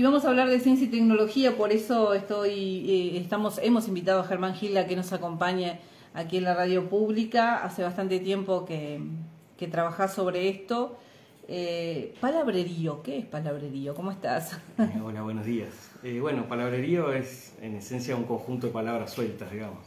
Y 0.00 0.02
vamos 0.02 0.24
a 0.24 0.30
hablar 0.30 0.48
de 0.48 0.58
ciencia 0.60 0.86
y 0.86 0.88
tecnología, 0.88 1.58
por 1.58 1.72
eso 1.72 2.14
estoy, 2.14 2.90
eh, 2.90 3.18
estamos, 3.18 3.60
hemos 3.62 3.86
invitado 3.86 4.20
a 4.20 4.24
Germán 4.24 4.54
Gil 4.54 4.78
a 4.78 4.86
que 4.86 4.96
nos 4.96 5.12
acompañe 5.12 5.78
aquí 6.14 6.38
en 6.38 6.44
la 6.44 6.54
radio 6.54 6.88
pública. 6.88 7.62
Hace 7.62 7.82
bastante 7.82 8.18
tiempo 8.18 8.64
que, 8.64 8.98
que 9.58 9.68
trabajás 9.68 10.14
sobre 10.14 10.48
esto. 10.48 10.96
Eh, 11.48 12.14
palabrerío, 12.18 13.02
¿qué 13.02 13.18
es 13.18 13.26
palabrerío? 13.26 13.94
¿Cómo 13.94 14.10
estás? 14.10 14.58
Eh, 14.78 15.00
hola, 15.04 15.20
buenos 15.20 15.44
días. 15.44 15.90
Eh, 16.02 16.18
bueno, 16.18 16.48
palabrerío 16.48 17.12
es 17.12 17.54
en 17.60 17.74
esencia 17.74 18.16
un 18.16 18.24
conjunto 18.24 18.68
de 18.68 18.72
palabras 18.72 19.12
sueltas, 19.12 19.52
digamos. 19.52 19.84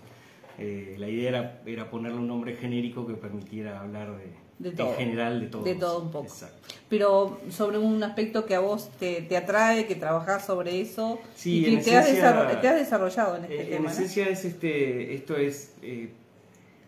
Eh, 0.59 0.95
la 0.99 1.09
idea 1.09 1.29
era, 1.29 1.61
era, 1.65 1.89
ponerle 1.89 2.19
un 2.19 2.27
nombre 2.27 2.55
genérico 2.55 3.07
que 3.07 3.15
permitiera 3.15 3.81
hablar 3.81 4.15
de, 4.15 4.42
de 4.59 4.71
todo. 4.71 4.89
en 4.91 4.95
general 4.95 5.39
de 5.41 5.47
todo. 5.47 5.63
De 5.63 5.75
todo 5.75 6.01
un 6.01 6.11
poco. 6.11 6.25
Exacto. 6.25 6.57
Pero 6.89 7.39
sobre 7.49 7.77
un 7.77 8.01
aspecto 8.03 8.45
que 8.45 8.55
a 8.55 8.59
vos 8.59 8.89
te, 8.99 9.21
te 9.23 9.35
atrae, 9.35 9.85
que 9.87 9.95
trabajás 9.95 10.45
sobre 10.45 10.79
eso 10.79 11.19
Sí, 11.35 11.59
y 11.59 11.63
que 11.65 11.73
en 11.73 11.83
te, 11.83 11.95
has 11.97 12.05
esencia- 12.07 12.31
desarro- 12.31 12.59
te 12.61 12.67
has 12.67 12.75
desarrollado 12.75 13.35
en 13.37 13.43
este 13.43 13.61
Eh, 13.61 13.65
tema. 13.65 13.75
en 13.77 13.83
¿no? 13.83 13.89
esencia 13.89 14.27
es 14.29 14.45
este, 14.45 15.13
esto 15.15 15.35
es 15.35 15.73
eh, 15.81 16.11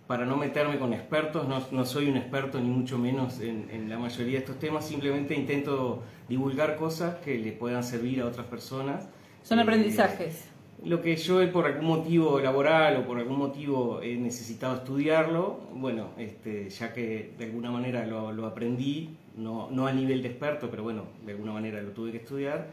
para 0.08 0.26
no 0.26 0.38
meterme 0.38 0.78
con 0.78 0.94
expertos, 0.94 1.48
no, 1.48 1.66
no 1.72 1.84
soy 1.86 2.08
un 2.10 2.18
experto 2.18 2.60
ni 2.60 2.70
mucho 2.70 2.98
menos 3.00 3.40
en, 3.40 3.68
en 3.72 3.90
la 3.90 3.98
mayoría 3.98 4.34
de 4.34 4.38
estos 4.40 4.60
temas, 4.60 4.86
simplemente 4.88 5.34
intento 5.34 6.04
divulgar 6.30 6.76
cosas 6.76 7.16
que 7.26 7.38
le 7.40 7.52
puedan 7.54 7.84
servir 7.84 8.22
a 8.22 8.28
otras 8.28 8.46
personas. 8.46 9.08
Son 9.42 9.58
Eh, 9.58 9.64
aprendizajes. 9.64 10.44
Lo 10.84 11.02
que 11.02 11.16
yo 11.16 11.42
eh, 11.42 11.48
por 11.48 11.66
algún 11.66 11.86
motivo 11.86 12.40
laboral 12.40 12.98
o 12.98 13.08
por 13.08 13.18
algún 13.18 13.38
motivo 13.40 14.02
he 14.02 14.16
necesitado 14.18 14.76
estudiarlo, 14.76 15.60
bueno, 15.74 16.10
este, 16.18 16.70
ya 16.70 16.94
que 16.94 17.32
de 17.38 17.46
alguna 17.46 17.72
manera 17.72 18.06
lo, 18.06 18.32
lo 18.32 18.46
aprendí, 18.46 19.10
no, 19.36 19.70
no 19.72 19.88
a 19.88 19.92
nivel 19.94 20.22
de 20.22 20.30
experto, 20.30 20.70
pero 20.70 20.84
bueno, 20.84 21.04
de 21.26 21.32
alguna 21.32 21.54
manera 21.54 21.82
lo 21.82 21.90
tuve 21.92 22.12
que 22.12 22.18
estudiar, 22.18 22.68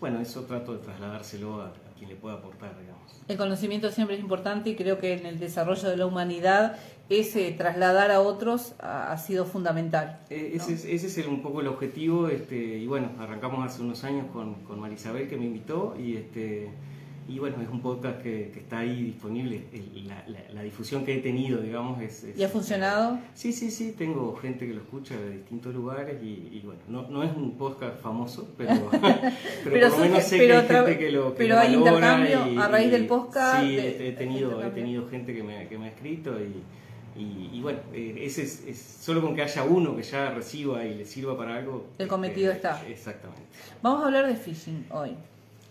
bueno, 0.00 0.20
eso 0.20 0.42
trato 0.44 0.72
de 0.72 0.78
trasladárselo 0.80 1.60
a, 1.62 1.66
a 1.66 1.72
quien 1.96 2.08
le 2.10 2.16
pueda 2.16 2.34
aportar, 2.36 2.72
digamos. 2.80 3.22
El 3.28 3.36
conocimiento 3.36 3.90
siempre 3.90 4.16
es 4.16 4.22
importante 4.22 4.70
y 4.70 4.74
creo 4.76 4.98
que 4.98 5.12
en 5.12 5.24
el 5.24 5.38
desarrollo 5.38 5.88
de 5.88 5.96
la 5.96 6.06
humanidad 6.06 6.76
ese 7.08 7.52
trasladar 7.52 8.10
a 8.10 8.20
otros 8.20 8.74
ha, 8.80 9.12
ha 9.12 9.16
sido 9.18 9.44
fundamental. 9.44 10.18
Eh, 10.30 10.54
¿no? 10.56 10.62
ese, 10.62 10.74
es, 10.74 10.84
ese 10.86 11.06
es 11.06 11.18
el- 11.18 11.28
un 11.28 11.40
poco 11.42 11.60
el 11.60 11.68
objetivo, 11.68 12.28
este, 12.28 12.56
y 12.56 12.86
bueno, 12.86 13.10
arrancamos 13.20 13.64
hace 13.64 13.80
unos 13.82 14.02
años 14.02 14.26
con, 14.32 14.54
con 14.64 14.80
Marisabel 14.80 15.28
que 15.28 15.36
me 15.36 15.44
invitó, 15.44 15.94
y 15.98 16.16
este 16.16 16.68
y 17.26 17.38
bueno, 17.38 17.60
es 17.62 17.68
un 17.68 17.80
podcast 17.80 18.20
que, 18.22 18.50
que 18.52 18.60
está 18.60 18.78
ahí 18.80 19.02
disponible. 19.04 19.64
El- 19.72 20.06
la, 20.08 20.22
la- 20.28 20.52
la 20.52 20.62
difusión 20.62 21.04
que 21.04 21.14
he 21.16 21.20
tenido, 21.20 21.60
digamos, 21.60 22.00
es... 22.02 22.24
es- 22.24 22.38
¿Y 22.38 22.44
ha 22.44 22.48
funcionado? 22.48 23.18
Sí, 23.34 23.52
sí, 23.52 23.70
sí, 23.70 23.94
tengo 23.96 24.36
gente 24.36 24.66
que 24.66 24.74
lo 24.74 24.80
escucha 24.82 25.16
de 25.16 25.38
distintos 25.38 25.74
lugares 25.74 26.22
y, 26.22 26.26
y 26.52 26.62
bueno, 26.64 26.80
no, 26.88 27.08
no 27.08 27.22
es 27.22 27.34
un 27.34 27.56
podcast 27.56 27.98
famoso, 28.00 28.48
pero, 28.58 28.74
pero, 28.90 29.00
Pero 29.64 29.88
por 29.88 29.98
lo 29.98 30.04
menos 30.04 30.24
sé 30.24 30.36
pero 30.38 30.54
que 30.54 30.60
hay 30.60 30.68
gente 30.84 30.98
que 30.98 31.10
lo 31.12 31.32
que 31.32 31.38
pero 31.38 31.54
lo 31.54 31.60
hay 31.60 31.74
intercambio 31.74 32.52
y- 32.52 32.56
a 32.58 32.68
raíz 32.68 32.88
y- 32.88 32.90
del 32.90 33.06
podcast, 33.06 33.62
Sí, 33.62 33.76
de- 33.76 33.88
he, 33.88 34.08
he 34.08 34.12
tenido, 34.12 34.62
he 34.62 34.70
tenido 34.70 35.08
gente 35.08 35.34
que 35.34 35.42
me, 35.42 35.66
que 35.68 35.78
me 35.78 35.86
ha 35.86 35.88
escrito 35.88 36.36
y, 36.38 36.62
y, 37.20 37.50
y 37.54 37.60
bueno, 37.62 37.78
eh, 37.92 38.16
ese 38.22 38.42
es, 38.42 38.64
es 38.66 38.78
solo 38.78 39.22
con 39.22 39.34
que 39.34 39.42
haya 39.42 39.62
uno 39.64 39.96
que 39.96 40.02
ya 40.02 40.30
reciba 40.30 40.84
y 40.84 40.94
le 40.96 41.04
sirva 41.06 41.36
para 41.38 41.56
algo. 41.56 41.86
El 41.98 42.08
cometido 42.08 42.50
eh, 42.52 42.56
está. 42.56 42.82
Exactamente. 42.88 43.42
Vamos 43.82 44.02
a 44.02 44.06
hablar 44.06 44.26
de 44.26 44.34
phishing 44.36 44.86
hoy. 44.90 45.16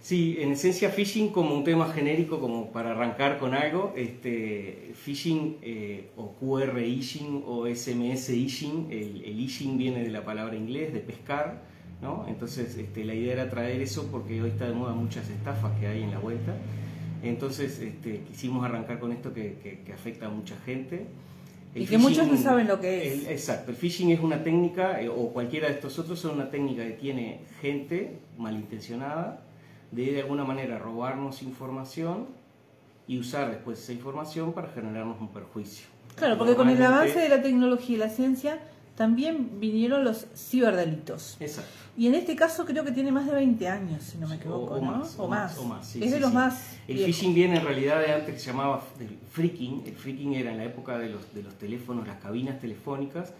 Sí, 0.04 0.36
en 0.42 0.52
esencia 0.52 0.90
phishing 0.90 1.30
como 1.30 1.56
un 1.56 1.64
tema 1.64 1.88
genérico, 1.94 2.38
como 2.42 2.74
para 2.74 2.92
arrancar 2.92 3.38
con 3.40 3.54
algo, 3.54 3.94
este, 3.96 4.92
phishing 4.96 5.60
eh, 5.62 6.10
o 6.18 6.34
QR 6.42 6.76
phishing 6.78 7.42
o 7.48 7.66
SMS 7.74 8.28
phishing, 8.28 8.88
el, 8.92 9.24
el 9.24 9.36
phishing 9.38 9.78
viene 9.78 10.04
de 10.04 10.10
la 10.10 10.26
palabra 10.26 10.58
inglés, 10.58 10.92
de 10.94 11.00
pescar, 11.00 11.62
¿no? 12.02 12.26
Entonces 12.28 12.78
este, 12.78 13.06
la 13.06 13.14
idea 13.16 13.32
era 13.32 13.50
traer 13.50 13.82
eso 13.82 14.10
porque 14.12 14.42
hoy 14.42 14.50
está 14.50 14.68
de 14.68 14.74
moda 14.74 14.94
muchas 14.94 15.30
estafas 15.30 15.72
que 15.80 15.88
hay 15.88 16.04
en 16.04 16.12
la 16.12 16.20
vuelta. 16.20 16.54
Entonces 17.24 17.80
este, 17.80 18.24
quisimos 18.30 18.66
arrancar 18.66 19.00
con 19.00 19.14
esto 19.14 19.34
que, 19.34 19.56
que- 19.64 19.80
que 19.86 19.94
afecta 19.94 20.26
a 20.26 20.30
mucha 20.30 20.58
gente. 20.66 21.06
El 21.74 21.84
Y 21.84 21.86
que 21.86 21.98
muchos 21.98 22.28
no 22.28 22.34
phishing- 22.34 22.44
saben 22.44 22.68
lo 22.68 22.82
que 22.82 23.08
es. 23.08 23.14
el- 23.26 23.28
exacto, 23.32 23.72
el 23.72 23.78
phishing 23.78 24.12
es 24.12 24.20
una 24.20 24.44
técnica, 24.44 25.02
eh, 25.02 25.08
o 25.08 25.30
cualquiera 25.32 25.70
de 25.70 25.76
estos 25.76 25.98
otros 25.98 26.20
son 26.20 26.36
una 26.36 26.50
técnica 26.52 26.84
que 26.86 26.92
tiene 26.92 27.40
gente 27.62 28.18
malintencionada 28.38 29.43
de 29.96 30.12
de 30.14 30.22
alguna 30.22 30.44
manera 30.44 30.80
robarnos 30.80 31.42
información 31.44 32.28
y 33.08 33.20
usar 33.20 33.50
después 33.52 33.80
esa 33.80 33.94
información 33.94 34.54
para 34.54 34.70
generarnos 34.70 35.20
un 35.20 35.30
perjuicio. 35.30 35.88
Claro, 36.16 36.38
porque 36.38 36.56
con 36.56 36.70
el 36.70 36.82
avance 36.82 37.20
de 37.20 37.30
la 37.30 37.42
tecnología 37.42 37.96
y 37.96 38.00
la 38.00 38.10
ciencia 38.10 38.60
también 38.96 39.60
vinieron 39.60 40.04
los 40.04 40.28
ciberdelitos. 40.36 41.38
Exacto. 41.40 41.72
Y 41.98 42.08
en 42.08 42.16
este 42.16 42.36
caso 42.36 42.66
creo 42.66 42.84
que 42.84 42.92
tiene 42.92 43.12
más 43.12 43.26
de 43.26 43.34
20 43.34 43.68
años, 43.68 44.04
si 44.04 44.18
no 44.20 44.28
me 44.28 44.36
O- 44.36 44.38
equivoco, 44.38 44.74
o 44.76 44.82
¿no? 44.82 44.92
más, 44.98 45.20
o 45.20 45.28
más. 45.28 45.58
o 45.58 45.64
más, 45.66 45.88
sí, 45.88 46.04
es 46.04 46.12
de 46.12 46.18
sí, 46.18 46.22
los 46.22 46.30
sí. 46.30 46.36
más. 46.36 46.78
El 46.88 46.96
viejos. 46.98 47.16
phishing 47.16 47.34
viene 47.34 47.58
en 47.58 47.66
realidad 47.66 48.00
de 48.00 48.14
antes 48.14 48.34
que 48.36 48.40
se 48.40 48.48
llamaba 48.52 48.84
del 49.00 49.18
freaking. 49.32 49.84
El 49.86 49.96
freaking 49.96 50.34
era 50.34 50.52
en 50.52 50.58
la 50.58 50.64
época 50.66 50.98
de 51.00 51.10
los, 51.10 51.34
de 51.34 51.42
los 51.44 51.56
teléfonos, 51.56 52.08
las 52.08 52.18
cabinas 52.20 52.60
telefónicas. 52.60 53.34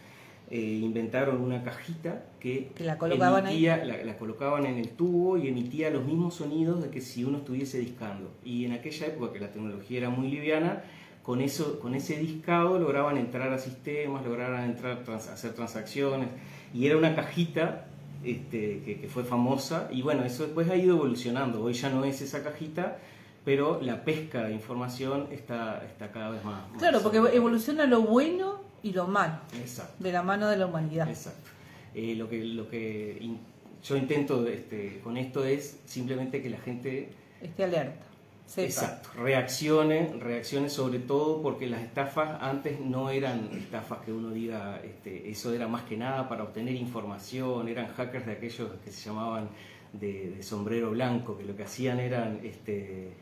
Eh, 0.52 0.80
inventaron 0.82 1.42
una 1.42 1.64
cajita 1.64 2.24
que, 2.40 2.72
Que 2.76 2.84
la 2.84 2.98
colocaban 2.98 3.46
ahí. 3.46 3.66
emitía- 3.66 3.84
la, 3.86 4.04
la 4.04 4.18
colocaban 4.18 4.66
en 4.66 4.78
el 4.78 4.90
tubo 4.90 5.38
y 5.38 5.48
emitía 5.48 5.90
los 5.90 6.06
mismos 6.06 6.36
sonidos 6.36 6.82
de 6.84 6.90
que 6.90 7.02
si 7.02 7.24
uno 7.24 7.40
estuviese 7.40 7.80
discando. 7.80 8.32
Y 8.44 8.66
en 8.66 8.74
aquella 8.74 9.08
época 9.08 9.34
que 9.34 9.40
la 9.40 9.52
tecnología 9.52 9.98
era 10.00 10.10
muy 10.10 10.28
liviana, 10.30 10.84
con 11.24 11.40
eso, 11.42 11.80
con 11.80 11.96
ese 11.96 12.18
discado 12.18 12.78
lograban 12.78 13.18
entrar 13.18 13.52
a 13.54 13.58
sistemas, 13.58 14.26
lograban 14.26 14.66
entrar, 14.66 15.04
trans- 15.04 15.30
hacer 15.30 15.54
transacciones. 15.54 16.28
Y 16.74 16.86
era 16.86 16.98
una 16.98 17.16
cajita 17.16 17.86
este, 18.24 18.82
que, 18.86 19.00
que 19.02 19.08
fue 19.08 19.24
famosa 19.24 19.88
y 19.92 20.02
bueno, 20.02 20.24
eso 20.26 20.44
después 20.44 20.70
ha 20.70 20.76
ido 20.76 20.96
evolucionando. 20.98 21.64
Hoy 21.64 21.74
ya 21.74 21.90
no 21.90 22.04
es 22.04 22.22
esa 22.22 22.44
cajita, 22.44 22.98
pero 23.46 23.80
la 23.82 24.04
pesca 24.04 24.44
de 24.44 24.54
información 24.54 25.28
está, 25.32 25.84
está 25.86 26.12
cada 26.12 26.30
vez 26.32 26.44
más. 26.44 26.70
más- 26.72 26.80
Claro, 26.80 27.00
porque 27.02 27.18
evoluciona 27.18 27.86
lo 27.86 28.02
bueno 28.02 28.62
y 28.84 28.92
lo 28.94 29.08
malo 29.08 29.38
Exacto, 29.60 29.96
de 30.04 30.12
la 30.12 30.22
mano 30.22 30.48
de 30.50 30.58
la 30.58 30.66
humanidad. 30.68 31.10
exacto. 31.10 31.50
Eh, 31.96 32.16
lo 32.16 32.30
que, 32.30 32.44
lo 32.44 32.68
que 32.70 33.18
in- 33.22 33.40
yo 33.84 33.98
intento 33.98 34.46
este, 34.48 35.00
con 35.04 35.18
esto 35.18 35.44
es 35.46 35.80
simplemente 35.86 36.42
que 36.42 36.50
la 36.50 36.58
gente 36.60 37.10
Esté 37.42 37.64
alerta. 37.66 38.06
Sepa. 38.46 38.66
Exacto, 38.68 39.10
reaccione, 39.16 40.14
reaccione 40.20 40.70
sobre 40.70 41.00
todo 41.00 41.42
porque 41.42 41.66
las 41.66 41.82
estafas 41.82 42.42
antes 42.42 42.80
no 42.82 43.10
eran 43.10 43.50
estafas 43.54 44.00
que 44.06 44.12
uno 44.12 44.32
diga, 44.32 44.82
este, 44.84 45.30
eso 45.30 45.54
era 45.54 45.68
más 45.68 45.84
que 45.84 45.96
nada 45.96 46.28
para 46.28 46.44
obtener 46.44 46.76
información, 46.76 47.68
eran 47.70 47.88
hackers 47.94 48.26
de 48.26 48.34
aquellos 48.34 48.70
que 48.84 48.92
se 48.92 49.06
llamaban 49.10 49.48
de, 49.94 50.32
de 50.32 50.44
sombrero 50.44 50.92
blanco, 50.92 51.38
que 51.38 51.46
lo 51.46 51.56
que 51.56 51.64
hacían 51.64 52.00
eran... 52.00 52.40
Este, 52.44 53.14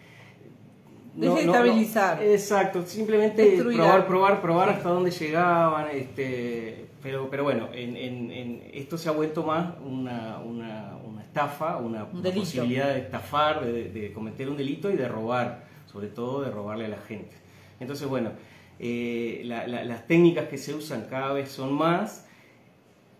Desestabilizar. 1.14 2.24
exacto, 2.24 2.86
simplemente 2.86 3.58
probar, 3.62 4.08
probar, 4.08 4.42
probar 4.42 4.70
hasta 4.70 4.90
dónde 4.90 5.12
llegaban, 5.12 5.88
este, 5.94 6.86
pero, 7.02 7.30
pero 7.30 7.44
bueno, 7.44 7.68
en, 7.74 7.98
en- 7.98 8.32
en- 8.32 8.64
esto 8.74 8.98
se 8.98 9.10
ha 9.10 9.12
vuelto 9.12 9.44
más 9.44 9.74
una, 9.86 10.40
una, 10.40 10.98
una 11.06 11.22
estafa, 11.22 11.78
una, 11.78 12.06
Un 12.06 12.12
una 12.14 12.22
delito. 12.22 12.42
posibilidad 12.42 12.88
de 12.94 13.00
estafar, 13.00 13.66
de, 13.66 13.90
de 13.90 14.14
cometer 14.14 14.48
un 14.50 14.58
delito 14.58 14.90
y 14.90 14.96
de 14.96 15.08
robar, 15.08 15.66
sobre 15.92 16.08
todo 16.08 16.42
de 16.44 16.52
robarle 16.52 16.86
a 16.86 16.90
la 16.90 17.00
gente. 17.00 17.36
Entonces, 17.80 18.08
bueno, 18.08 18.32
eh, 18.80 19.42
la- 19.46 19.68
la- 19.68 19.84
las 19.84 20.08
técnicas 20.08 20.46
que 20.48 20.58
se 20.58 20.74
usan 20.74 21.08
cada 21.10 21.34
vez 21.34 21.50
son 21.50 21.74
más 21.74 22.28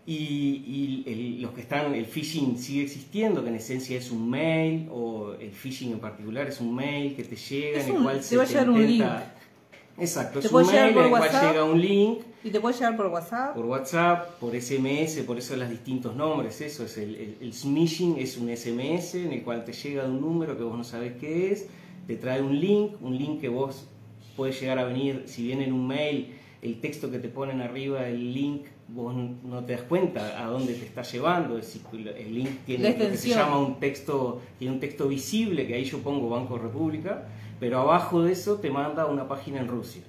y, 0.06 0.14
y 0.16 1.04
el- 1.06 1.42
los 1.42 1.52
que 1.52 1.60
están, 1.60 1.94
el 1.94 2.06
phishing 2.06 2.58
sigue 2.58 2.82
existiendo, 2.82 3.42
que 3.42 3.50
en 3.50 3.56
esencia 3.56 3.96
es 3.98 4.10
un 4.10 4.28
mail, 4.28 4.88
o 4.90 5.32
el 5.38 5.52
phishing 5.52 5.92
en 5.92 6.00
particular 6.00 6.48
es 6.48 6.60
un 6.60 6.74
mail 6.74 7.14
que 7.14 7.24
te 7.24 7.36
llega, 7.36 7.78
Es 7.78 7.86
en 7.88 7.96
el 7.96 8.02
cual 8.02 8.16
te 8.18 8.22
se 8.24 8.36
va 8.36 8.42
a 8.42 8.46
llegar 8.46 8.70
un 8.70 8.80
intenta- 8.80 9.34
Exacto, 9.98 10.40
Te 10.40 10.46
es 10.46 10.50
puede 10.52 10.66
un 10.66 10.72
mail 10.72 10.82
en 10.96 10.98
el 11.04 11.10
cual 11.10 11.22
WhatsApp. 11.22 11.52
llega 11.52 11.64
un 11.64 11.80
link 11.80 12.18
Y 12.42 12.50
te 12.50 12.60
puede 12.60 12.74
llegar 12.74 12.96
por 12.96 13.06
WhatsApp. 13.08 13.54
por 13.54 13.66
WhatsApp, 13.66 14.38
por 14.40 14.54
SMS, 14.56 15.22
por 15.24 15.38
eso 15.38 15.54
los 15.54 15.68
distintos 15.70 16.16
nombres, 16.16 16.60
eso 16.62 16.84
es 16.84 16.96
el, 16.98 17.14
el, 17.14 17.36
el 17.40 17.52
smishing, 17.52 18.16
es 18.18 18.36
un 18.38 18.48
SMS 18.48 19.14
en 19.22 19.32
el 19.32 19.42
cual 19.42 19.64
te 19.64 19.72
llega 19.72 20.02
de 20.04 20.08
un 20.10 20.20
número 20.20 20.56
que 20.56 20.64
vos 20.64 20.76
no 20.76 20.82
sabes 20.82 21.12
qué 21.20 21.52
es, 21.52 21.66
te 22.06 22.16
trae 22.16 22.40
un 22.40 22.58
link, 22.58 22.94
un 23.02 23.16
link 23.16 23.40
que 23.40 23.48
vos 23.48 23.86
puedes 24.34 24.58
llegar 24.60 24.78
a 24.78 24.84
venir, 24.84 25.24
si 25.26 25.44
viene 25.44 25.64
en 25.64 25.72
un 25.74 25.86
mail, 25.86 26.32
el 26.62 26.80
texto 26.80 27.10
que 27.10 27.18
te 27.18 27.28
ponen 27.28 27.60
arriba 27.60 28.00
del 28.02 28.32
link, 28.32 28.62
vos 28.94 29.14
no 29.14 29.64
te 29.64 29.72
das 29.72 29.82
cuenta 29.82 30.42
a 30.42 30.46
dónde 30.46 30.74
te 30.74 30.84
está 30.84 31.02
llevando, 31.02 31.58
es 31.58 31.66
decir, 31.66 32.14
el 32.16 32.34
link 32.34 32.64
tiene 32.66 32.90
lo 32.90 33.10
que 33.10 33.16
se 33.16 33.30
llama 33.30 33.58
un 33.58 33.80
texto, 33.80 34.40
tiene 34.58 34.74
un 34.74 34.80
texto 34.80 35.08
visible, 35.08 35.66
que 35.66 35.74
ahí 35.74 35.84
yo 35.84 35.98
pongo 35.98 36.28
Banco 36.28 36.58
República, 36.58 37.26
pero 37.58 37.80
abajo 37.80 38.22
de 38.22 38.32
eso 38.32 38.56
te 38.56 38.70
manda 38.70 39.06
una 39.06 39.28
página 39.28 39.60
en 39.60 39.68
Rusia. 39.68 40.02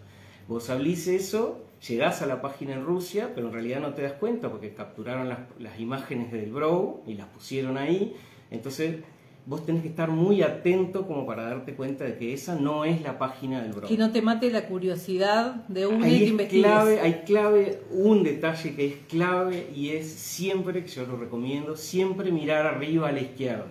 Vos 0.47 0.69
abrís 0.69 1.07
eso, 1.07 1.63
llegás 1.87 2.21
a 2.21 2.25
la 2.25 2.41
página 2.41 2.73
en 2.73 2.85
Rusia, 2.85 3.31
pero 3.33 3.47
en 3.47 3.53
realidad 3.53 3.79
no 3.79 3.93
te 3.93 4.01
das 4.01 4.13
cuenta 4.13 4.49
porque 4.49 4.73
capturaron 4.73 5.29
las, 5.29 5.39
las 5.59 5.79
imágenes 5.79 6.31
del 6.31 6.51
Bro 6.51 7.03
y 7.07 7.13
las 7.13 7.27
pusieron 7.27 7.77
ahí. 7.77 8.15
Entonces 8.51 8.97
vos 9.45 9.65
tenés 9.65 9.81
que 9.81 9.89
estar 9.89 10.09
muy 10.09 10.41
atento 10.41 11.05
como 11.05 11.25
para 11.25 11.43
darte 11.43 11.73
cuenta 11.73 12.05
de 12.05 12.17
que 12.17 12.33
esa 12.33 12.55
no 12.55 12.85
es 12.85 13.01
la 13.01 13.17
página 13.17 13.61
del 13.61 13.73
Bro. 13.73 13.87
Que 13.87 13.97
no 13.97 14.11
te 14.11 14.21
mate 14.21 14.49
la 14.49 14.67
curiosidad 14.67 15.55
de 15.67 15.85
uno 15.85 16.07
y 16.07 16.09
Ahí 16.09 16.35
es 16.39 16.47
clave, 16.49 16.99
hay 17.01 17.13
clave, 17.25 17.81
un 17.91 18.23
detalle 18.23 18.75
que 18.75 18.85
es 18.87 18.95
clave 19.09 19.67
y 19.75 19.89
es 19.89 20.11
siempre, 20.11 20.83
que 20.83 20.89
yo 20.89 21.05
lo 21.05 21.17
recomiendo, 21.17 21.75
siempre 21.75 22.31
mirar 22.31 22.65
arriba 22.65 23.09
a 23.09 23.11
la 23.11 23.21
izquierda. 23.21 23.67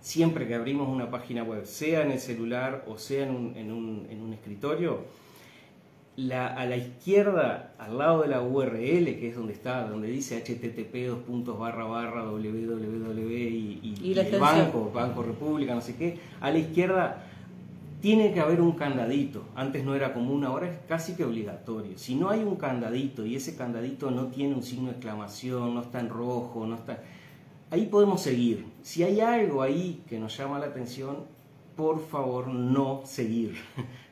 siempre 0.00 0.46
que 0.46 0.54
abrimos 0.54 0.88
una 0.88 1.10
página 1.10 1.42
web, 1.42 1.64
sea 1.64 2.02
en 2.02 2.12
el 2.12 2.20
celular 2.20 2.84
o 2.86 2.96
sea 2.96 3.24
en 3.24 3.30
un, 3.30 3.56
en 3.56 3.72
un, 3.72 4.06
en 4.10 4.20
un 4.20 4.32
escritorio, 4.34 5.00
la, 6.16 6.46
a 6.46 6.64
la 6.64 6.76
izquierda, 6.76 7.74
al 7.78 7.98
lado 7.98 8.22
de 8.22 8.28
la 8.28 8.40
URL, 8.42 9.04
que 9.18 9.28
es 9.28 9.36
donde 9.36 9.52
está, 9.52 9.86
donde 9.86 10.08
dice 10.08 10.40
http 10.40 11.10
www 11.28 11.76
y, 13.32 13.80
y, 13.82 13.94
y 14.02 14.18
el 14.18 14.40
banco, 14.40 14.90
Banco 14.92 15.22
República, 15.22 15.74
no 15.74 15.80
sé 15.82 15.96
qué, 15.96 16.18
a 16.40 16.50
la 16.50 16.58
izquierda 16.58 17.22
tiene 18.00 18.32
que 18.32 18.40
haber 18.40 18.60
un 18.60 18.72
candadito. 18.72 19.44
Antes 19.54 19.84
no 19.84 19.94
era 19.94 20.14
común, 20.14 20.44
ahora 20.44 20.70
es 20.70 20.78
casi 20.88 21.14
que 21.14 21.24
obligatorio. 21.24 21.98
Si 21.98 22.14
no 22.14 22.30
hay 22.30 22.40
un 22.40 22.56
candadito 22.56 23.26
y 23.26 23.36
ese 23.36 23.56
candadito 23.56 24.10
no 24.10 24.28
tiene 24.28 24.54
un 24.54 24.62
signo 24.62 24.86
de 24.86 24.92
exclamación, 24.92 25.74
no 25.74 25.82
está 25.82 26.00
en 26.00 26.08
rojo, 26.08 26.66
no 26.66 26.76
está... 26.76 27.02
Ahí 27.70 27.86
podemos 27.86 28.22
seguir. 28.22 28.64
Si 28.82 29.02
hay 29.02 29.20
algo 29.20 29.60
ahí 29.60 30.02
que 30.08 30.18
nos 30.18 30.36
llama 30.36 30.58
la 30.58 30.66
atención, 30.66 31.24
por 31.76 32.00
favor 32.08 32.48
no 32.48 33.02
seguir, 33.04 33.54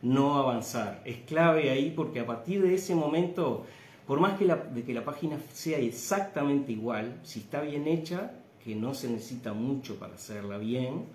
no 0.03 0.37
avanzar. 0.37 1.03
Es 1.05 1.19
clave 1.23 1.71
ahí 1.71 1.93
porque 1.95 2.21
a 2.21 2.27
partir 2.27 2.63
de 2.63 2.75
ese 2.75 2.95
momento, 2.95 3.65
por 4.07 4.21
más 4.21 4.39
que 4.39 4.45
la, 4.45 4.57
de 4.57 4.85
que 4.85 4.93
la 4.93 5.05
página 5.05 5.39
sea 5.53 5.79
exactamente 5.79 6.73
igual, 6.73 7.21
si 7.23 7.41
está 7.41 7.63
bien 7.63 7.89
hecha, 7.89 8.33
que 8.63 8.75
no 8.77 8.95
se 8.95 9.09
necesita 9.09 9.53
mucho 9.53 9.99
para 9.99 10.15
hacerla 10.15 10.59
bien, 10.59 11.07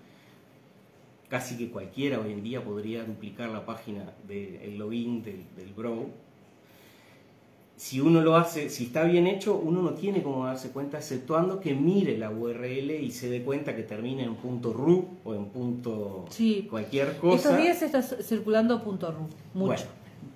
casi 1.28 1.56
que 1.56 1.70
cualquiera 1.70 2.20
hoy 2.20 2.32
en 2.32 2.42
día 2.42 2.64
podría 2.64 3.04
duplicar 3.04 3.50
la 3.50 3.64
página 3.64 4.12
del 4.26 4.76
login 4.76 5.22
del, 5.22 5.44
del 5.56 5.72
Bro, 5.72 6.08
si 7.80 7.98
uno 7.98 8.20
lo 8.20 8.36
hace, 8.36 8.68
si 8.68 8.84
está 8.84 9.04
bien 9.04 9.26
hecho, 9.26 9.56
uno 9.56 9.80
no 9.80 9.94
tiene 9.94 10.22
cómo 10.22 10.44
darse 10.44 10.68
cuenta, 10.68 10.98
exceptuando 10.98 11.60
que 11.60 11.72
mire 11.72 12.18
la 12.18 12.30
URL 12.30 12.90
y 12.90 13.10
se 13.10 13.30
dé 13.30 13.42
cuenta 13.42 13.74
que 13.74 13.84
termina 13.84 14.22
en 14.22 14.34
punto 14.34 14.74
.ru 14.74 15.08
o 15.24 15.34
en 15.34 15.46
punto 15.46 16.26
cualquier 16.68 17.16
cosa. 17.16 17.36
Estos 17.36 17.56
días 17.56 17.80
está 17.80 18.02
circulando 18.02 18.82
punto 18.84 19.10
.ru, 19.10 19.26
mucho. 19.54 19.86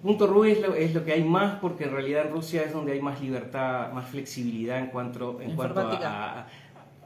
punto 0.02 0.26
.ru 0.26 0.44
es 0.44 0.58
lo, 0.62 0.74
es 0.74 0.94
lo, 0.94 1.04
que 1.04 1.12
hay 1.12 1.22
más 1.22 1.58
porque 1.60 1.84
en 1.84 1.90
realidad 1.90 2.28
en 2.28 2.32
Rusia 2.32 2.62
es 2.62 2.72
donde 2.72 2.92
hay 2.92 3.02
más 3.02 3.20
libertad, 3.20 3.92
más 3.92 4.08
flexibilidad 4.08 4.78
en 4.78 4.86
cuanto, 4.86 5.38
en 5.42 5.54
cuanto 5.54 5.80
a, 5.80 6.46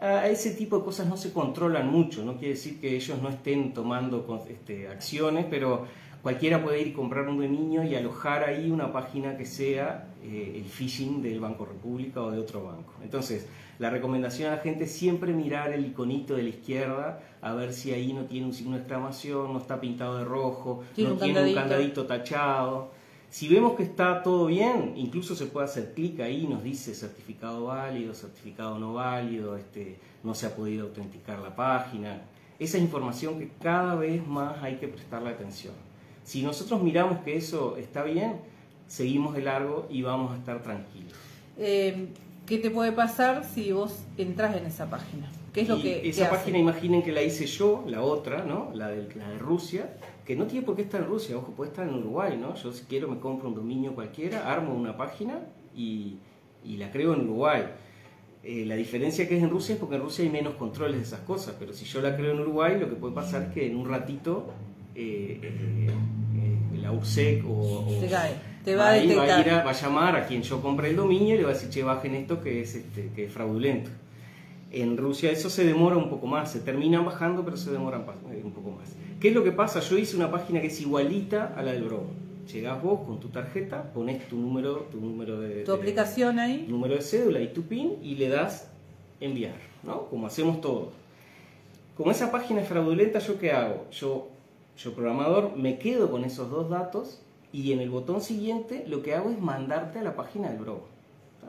a, 0.01 0.29
ese 0.29 0.53
tipo 0.53 0.79
de 0.79 0.85
cosas 0.85 1.09
no 1.09 1.17
se 1.17 1.33
controlan 1.33 1.91
mucho. 1.91 2.25
No 2.25 2.37
quiere 2.37 2.55
decir 2.55 2.81
que 2.81 2.95
ellos 2.95 3.21
no 3.21 3.29
estén 3.29 3.75
tomando 3.75 4.25
este, 4.49 4.87
acciones, 4.87 5.47
pero 5.51 5.87
cualquiera 6.23 6.63
puede 6.63 6.81
ir 6.81 6.89
y 6.89 6.93
comprar 6.93 7.29
un 7.29 7.39
dominio 7.39 7.85
y 7.85 7.95
alojar 7.95 8.45
ahí 8.45 8.71
una 8.71 8.93
página 8.93 9.37
que 9.37 9.47
sea 9.47 10.09
eh, 10.23 10.55
el 10.57 10.65
phishing 10.65 11.23
del 11.23 11.41
Banco 11.41 11.65
República 11.65 12.23
o 12.23 12.31
de 12.31 12.39
otro 12.39 12.65
banco. 12.65 12.93
Entonces, 13.03 13.47
la 13.79 13.91
recomendación 13.91 14.53
a 14.53 14.57
la 14.57 14.63
gente 14.63 14.85
es 14.85 14.93
siempre 14.93 15.33
mirar 15.33 15.73
el 15.73 15.87
iconito 15.87 16.35
de 16.35 16.43
la 16.43 16.49
izquierda 16.49 17.21
a 17.41 17.55
ver 17.55 17.73
si 17.73 17.93
ahí 17.93 18.13
no 18.13 18.25
tiene 18.25 18.47
un 18.47 18.53
signo 18.53 18.73
de 18.73 18.79
exclamación, 18.79 19.53
no 19.53 19.59
está 19.61 19.81
pintado 19.81 20.19
de 20.19 20.25
rojo, 20.25 20.83
no 20.97 21.15
tiene 21.17 21.43
un 21.43 21.55
candadito 21.55 22.05
tachado. 22.05 22.91
Si 23.31 23.47
vemos 23.47 23.75
que 23.75 23.83
está 23.83 24.23
todo 24.23 24.47
bien, 24.47 24.95
incluso 24.97 25.37
se 25.37 25.47
puede 25.47 25.67
hacer 25.67 25.93
clic 25.93 26.19
ahí, 26.21 26.47
nos 26.47 26.65
dice 26.65 26.95
certificado 26.95 27.67
válido, 27.67 28.15
certificado 28.15 28.79
no 28.79 28.95
válido, 28.95 29.57
este, 29.57 29.99
no 30.25 30.35
se 30.35 30.47
ha 30.47 30.57
podido 30.57 30.87
autenticar 30.87 31.39
la 31.39 31.55
página. 31.55 32.23
Esa 32.59 32.79
información 32.79 33.39
que 33.39 33.51
cada 33.63 33.95
vez 33.95 34.27
más 34.27 34.63
hay 34.63 34.77
que 34.77 34.89
prestarle 34.89 35.29
atención. 35.29 35.75
Si 36.29 36.43
nosotros 36.43 36.83
miramos 36.83 37.21
que 37.21 37.39
eso 37.39 37.79
está 37.79 38.03
bien, 38.03 38.35
seguimos 38.87 39.35
de 39.35 39.41
largo 39.41 39.87
y 39.89 40.03
vamos 40.03 40.35
a 40.35 40.37
estar 40.37 40.63
tranquilos. 40.63 41.15
Eh, 41.57 42.09
¿Qué 42.45 42.59
te 42.59 42.71
puede 42.71 42.93
pasar 42.93 43.47
si 43.47 43.73
vos 43.73 44.05
entras 44.19 44.55
en 44.55 44.67
esa 44.67 44.91
página? 44.91 45.27
¿Qué 45.55 45.63
es 45.63 45.71
lo 45.71 45.81
que 45.81 46.07
esa 46.07 46.29
página 46.29 46.59
imaginen 46.59 47.03
que 47.03 47.13
la 47.13 47.23
hice 47.23 47.47
yo, 47.47 47.83
la 47.87 48.03
otra, 48.03 48.45
¿no? 48.45 48.71
La 48.75 48.89
de, 48.89 49.09
la 49.15 49.31
de 49.31 49.39
Rusia, 49.39 49.97
que 50.27 50.37
no 50.37 50.47
tiene 50.47 50.67
por 50.67 50.77
qué 50.77 50.83
estar 50.83 51.01
en 51.01 51.07
Rusia, 51.07 51.35
ojo, 51.35 51.53
puede 51.53 51.71
estar 51.71 51.89
en 51.89 51.95
Uruguay, 51.95 52.37
¿no? 52.39 52.55
Yo 52.57 52.73
si 52.73 52.85
quiero 52.85 53.09
me 53.09 53.19
compro 53.21 53.49
un 53.49 53.55
dominio 53.55 53.95
cualquiera, 53.95 54.53
armo 54.53 54.75
una 54.75 54.99
página 54.99 55.41
y, 55.75 56.19
y 56.63 56.77
la 56.77 56.91
creo 56.91 57.15
en 57.15 57.23
Uruguay. 57.23 57.63
Eh, 58.43 58.67
la 58.67 58.77
diferencia 58.77 59.27
que 59.27 59.39
es 59.39 59.43
en 59.43 59.49
Rusia 59.49 59.77
es 59.77 59.81
porque 59.81 59.97
en 59.97 60.03
Rusia 60.03 60.25
hay 60.25 60.31
menos 60.31 60.57
controles 60.57 60.99
de 60.99 61.05
esas 61.05 61.21
cosas, 61.21 61.55
pero 61.59 61.73
si 61.73 61.87
yo 61.87 62.03
la 62.03 62.15
creo 62.15 62.33
en 62.33 62.41
Uruguay, 62.41 62.79
lo 62.79 62.91
que 62.91 62.97
puede 62.97 63.15
pasar 63.15 63.45
es 63.45 63.49
que 63.49 63.67
en 63.67 63.77
un 63.77 63.89
ratito 63.89 64.53
eh, 64.95 65.41
la 66.89 66.93
URSEC 66.93 67.45
o, 67.47 67.87
te 68.65 68.75
va, 68.75 68.91
a, 68.91 68.99
ir 68.99 69.19
a, 69.19 69.63
va 69.63 69.71
a 69.71 69.73
llamar 69.73 70.17
a 70.17 70.27
quien 70.27 70.43
yo 70.43 70.61
compré 70.61 70.91
el 70.91 70.97
dominio 70.97 71.35
y 71.35 71.39
le 71.39 71.45
va 71.45 71.51
a 71.51 71.55
decir, 71.55 71.71
che, 71.71 71.83
bajen 71.83 72.15
esto 72.15 72.41
que 72.43 72.61
es, 72.61 72.75
este, 72.75 73.11
que 73.15 73.25
es 73.25 73.33
fraudulento. 73.33 73.91
En 74.71 74.99
Rusia 74.99 75.31
eso 75.31 75.49
se 75.49 75.65
demora 75.65 75.97
un 75.97 76.11
poco 76.11 76.27
más, 76.27 76.53
se 76.53 76.61
termina 76.61 77.01
bajando, 77.01 77.45
pero 77.45 77.57
se 77.57 77.71
demora 77.71 78.05
eh, 78.31 78.43
un 78.45 78.53
poco 78.53 78.71
más. 78.73 78.91
¿Qué 79.21 79.29
es 79.29 79.35
lo 79.35 79.43
que 79.43 79.53
pasa? 79.53 79.81
Yo 79.81 79.97
hice 79.97 80.17
una 80.17 80.31
página 80.31 80.61
que 80.61 80.67
es 80.67 80.81
igualita 80.81 81.55
a 81.57 81.63
la 81.63 81.73
del 81.73 81.85
Bro. 81.85 82.05
Llegás 82.53 82.83
vos 82.83 83.01
con 83.07 83.21
tu 83.21 83.29
tarjeta, 83.29 83.91
pones 83.95 84.27
tu 84.29 84.37
número, 84.37 84.89
tu 84.91 85.01
número 85.01 85.41
de... 85.41 85.65
Tu 85.65 85.73
aplicación 85.73 86.39
ahí. 86.39 86.67
Número 86.69 86.95
de 86.95 87.03
cédula 87.03 87.41
y 87.41 87.49
tu 87.49 87.63
PIN 87.63 87.97
y 88.03 88.17
le 88.17 88.29
das 88.29 88.71
enviar, 89.21 89.57
¿no? 89.83 90.07
Como 90.09 90.27
hacemos 90.27 90.61
todos. 90.61 90.89
Como 91.97 92.11
esa 92.11 92.31
página 92.31 92.61
es 92.61 92.69
fraudulenta, 92.69 93.19
¿yo 93.19 93.39
qué 93.39 93.53
hago? 93.53 93.87
Yo, 93.91 94.29
yo 94.79 94.93
programador, 94.95 95.57
me 95.57 95.79
quedo 95.79 96.11
con 96.11 96.25
esos 96.25 96.51
dos 96.51 96.71
datos 96.71 97.21
y 97.53 97.73
en 97.73 97.81
el 97.81 97.91
botón 97.91 98.21
siguiente 98.21 98.85
lo 98.87 99.03
que 99.03 99.15
hago 99.15 99.31
es 99.31 99.41
mandarte 99.41 99.99
a 99.99 100.03
la 100.03 100.15
página 100.15 100.49
del 100.49 100.59
Bro. 100.59 100.83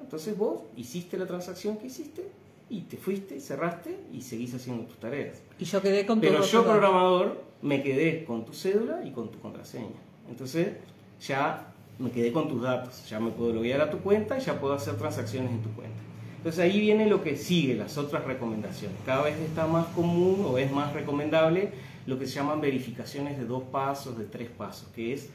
Entonces 0.01 0.35
vos 0.35 0.61
hiciste 0.75 1.17
la 1.17 1.27
transacción 1.27 1.77
que 1.77 1.87
hiciste 1.87 2.27
y 2.69 2.81
te 2.81 2.97
fuiste, 2.97 3.39
cerraste 3.39 3.99
y 4.11 4.21
seguís 4.21 4.53
haciendo 4.55 4.83
tus 4.85 4.97
tareas. 4.97 5.41
Y 5.59 5.65
yo 5.65 5.81
quedé 5.81 6.05
con 6.05 6.19
tu 6.19 6.27
Pero 6.27 6.43
yo 6.43 6.63
programador 6.63 7.43
me 7.61 7.83
quedé 7.83 8.25
con 8.25 8.45
tu 8.45 8.53
cédula 8.53 9.03
y 9.05 9.11
con 9.11 9.29
tu 9.29 9.39
contraseña. 9.39 9.99
Entonces 10.27 10.73
ya 11.21 11.73
me 11.99 12.09
quedé 12.09 12.31
con 12.31 12.47
tus 12.47 12.61
datos, 12.61 13.07
ya 13.07 13.19
me 13.19 13.29
puedo 13.29 13.53
loguear 13.53 13.81
a 13.81 13.91
tu 13.91 13.99
cuenta 13.99 14.39
y 14.39 14.41
ya 14.41 14.59
puedo 14.59 14.73
hacer 14.73 14.95
transacciones 14.97 15.51
en 15.51 15.61
tu 15.61 15.69
cuenta. 15.71 15.97
Entonces 16.37 16.61
ahí 16.61 16.79
viene 16.79 17.05
lo 17.05 17.21
que 17.21 17.35
sigue, 17.35 17.75
las 17.75 17.97
otras 17.97 18.23
recomendaciones. 18.23 18.97
Cada 19.05 19.23
vez 19.23 19.37
está 19.39 19.67
más 19.67 19.87
común 19.87 20.45
o 20.47 20.57
es 20.57 20.71
más 20.71 20.93
recomendable 20.93 21.71
lo 22.09 22.19
que 22.19 22.25
se 22.25 22.35
llaman 22.35 22.59
verificaciones 22.59 23.37
de 23.37 23.45
dos 23.45 23.63
pasos, 23.63 24.17
de 24.17 24.25
tres 24.25 24.49
pasos, 24.49 24.89
que 24.89 25.13
es 25.13 25.29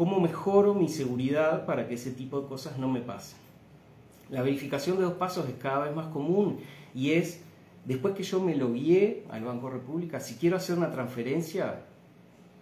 ¿Cómo 0.00 0.18
mejoro 0.18 0.72
mi 0.72 0.88
seguridad 0.88 1.66
para 1.66 1.86
que 1.86 1.92
ese 1.92 2.10
tipo 2.12 2.40
de 2.40 2.48
cosas 2.48 2.78
no 2.78 2.88
me 2.88 3.02
pasen? 3.02 3.38
La 4.30 4.40
verificación 4.40 4.96
de 4.96 5.02
dos 5.02 5.12
pasos 5.12 5.46
es 5.46 5.56
cada 5.56 5.84
vez 5.84 5.94
más 5.94 6.06
común 6.06 6.60
y 6.94 7.10
es, 7.10 7.42
después 7.84 8.14
que 8.14 8.22
yo 8.22 8.40
me 8.40 8.56
lo 8.56 8.72
guié 8.72 9.24
al 9.28 9.44
Banco 9.44 9.68
República, 9.68 10.18
si 10.18 10.36
quiero 10.36 10.56
hacer 10.56 10.78
una 10.78 10.90
transferencia, 10.90 11.82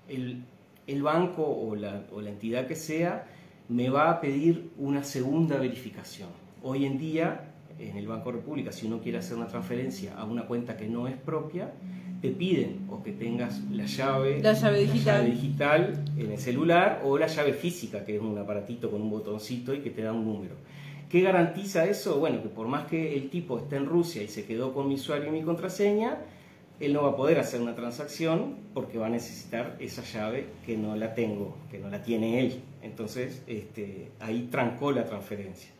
el, 0.08 0.42
el 0.88 1.00
banco 1.04 1.44
o 1.44 1.76
la, 1.76 2.06
o 2.12 2.20
la 2.20 2.30
entidad 2.30 2.66
que 2.66 2.74
sea 2.74 3.28
me 3.68 3.88
va 3.88 4.10
a 4.10 4.20
pedir 4.20 4.72
una 4.76 5.04
segunda 5.04 5.58
verificación. 5.58 6.30
Hoy 6.64 6.86
en 6.86 6.98
día, 6.98 7.52
en 7.78 7.98
el 7.98 8.08
Banco 8.08 8.32
República, 8.32 8.72
si 8.72 8.88
uno 8.88 8.98
quiere 8.98 9.18
hacer 9.18 9.36
una 9.36 9.46
transferencia 9.46 10.16
a 10.18 10.24
una 10.24 10.48
cuenta 10.48 10.76
que 10.76 10.88
no 10.88 11.06
es 11.06 11.16
propia, 11.16 11.72
te 12.20 12.30
piden 12.30 12.86
o 12.90 13.02
que 13.02 13.12
tengas 13.12 13.60
la 13.70 13.86
llave, 13.86 14.40
la 14.42 14.52
llave, 14.52 14.80
digital. 14.80 15.30
digital 15.30 16.04
en 16.16 16.32
el 16.32 16.38
celular 16.38 17.02
o 17.04 17.16
la 17.16 17.28
llave 17.28 17.52
física, 17.52 18.04
que 18.04 18.16
es 18.16 18.22
un 18.22 18.36
aparatito 18.38 18.90
con 18.90 19.02
un 19.02 19.10
botoncito 19.10 19.74
y 19.74 19.80
que 19.80 19.90
te 19.90 20.02
da 20.02 20.12
un 20.12 20.24
número. 20.24 20.54
¿Qué 21.08 21.22
garantiza 21.22 21.86
eso? 21.86 22.18
Bueno, 22.18 22.42
que 22.42 22.48
por 22.48 22.66
más 22.68 22.86
que 22.86 23.16
el 23.16 23.30
tipo 23.30 23.58
esté 23.58 23.76
en 23.76 23.86
Rusia 23.86 24.22
y 24.22 24.28
se 24.28 24.44
quedó 24.44 24.74
con 24.74 24.88
mi 24.88 24.94
usuario 24.94 25.28
y 25.28 25.30
mi 25.30 25.42
contraseña, 25.42 26.18
él 26.80 26.92
no 26.92 27.02
va 27.02 27.10
a 27.10 27.16
poder 27.16 27.38
hacer 27.38 27.60
una 27.60 27.74
transacción 27.74 28.56
porque 28.74 28.98
va 28.98 29.06
a 29.06 29.10
necesitar 29.10 29.76
esa 29.80 30.02
llave 30.02 30.46
que 30.66 30.76
no 30.76 30.96
la 30.96 31.14
tengo, 31.14 31.56
que 31.70 31.78
no 31.78 31.88
la 31.88 32.02
tiene 32.02 32.40
él. 32.40 32.60
Entonces, 32.82 33.42
este, 33.46 34.10
ahí 34.20 34.48
trancó 34.50 34.92
la 34.92 35.04
transferencia. 35.04 35.70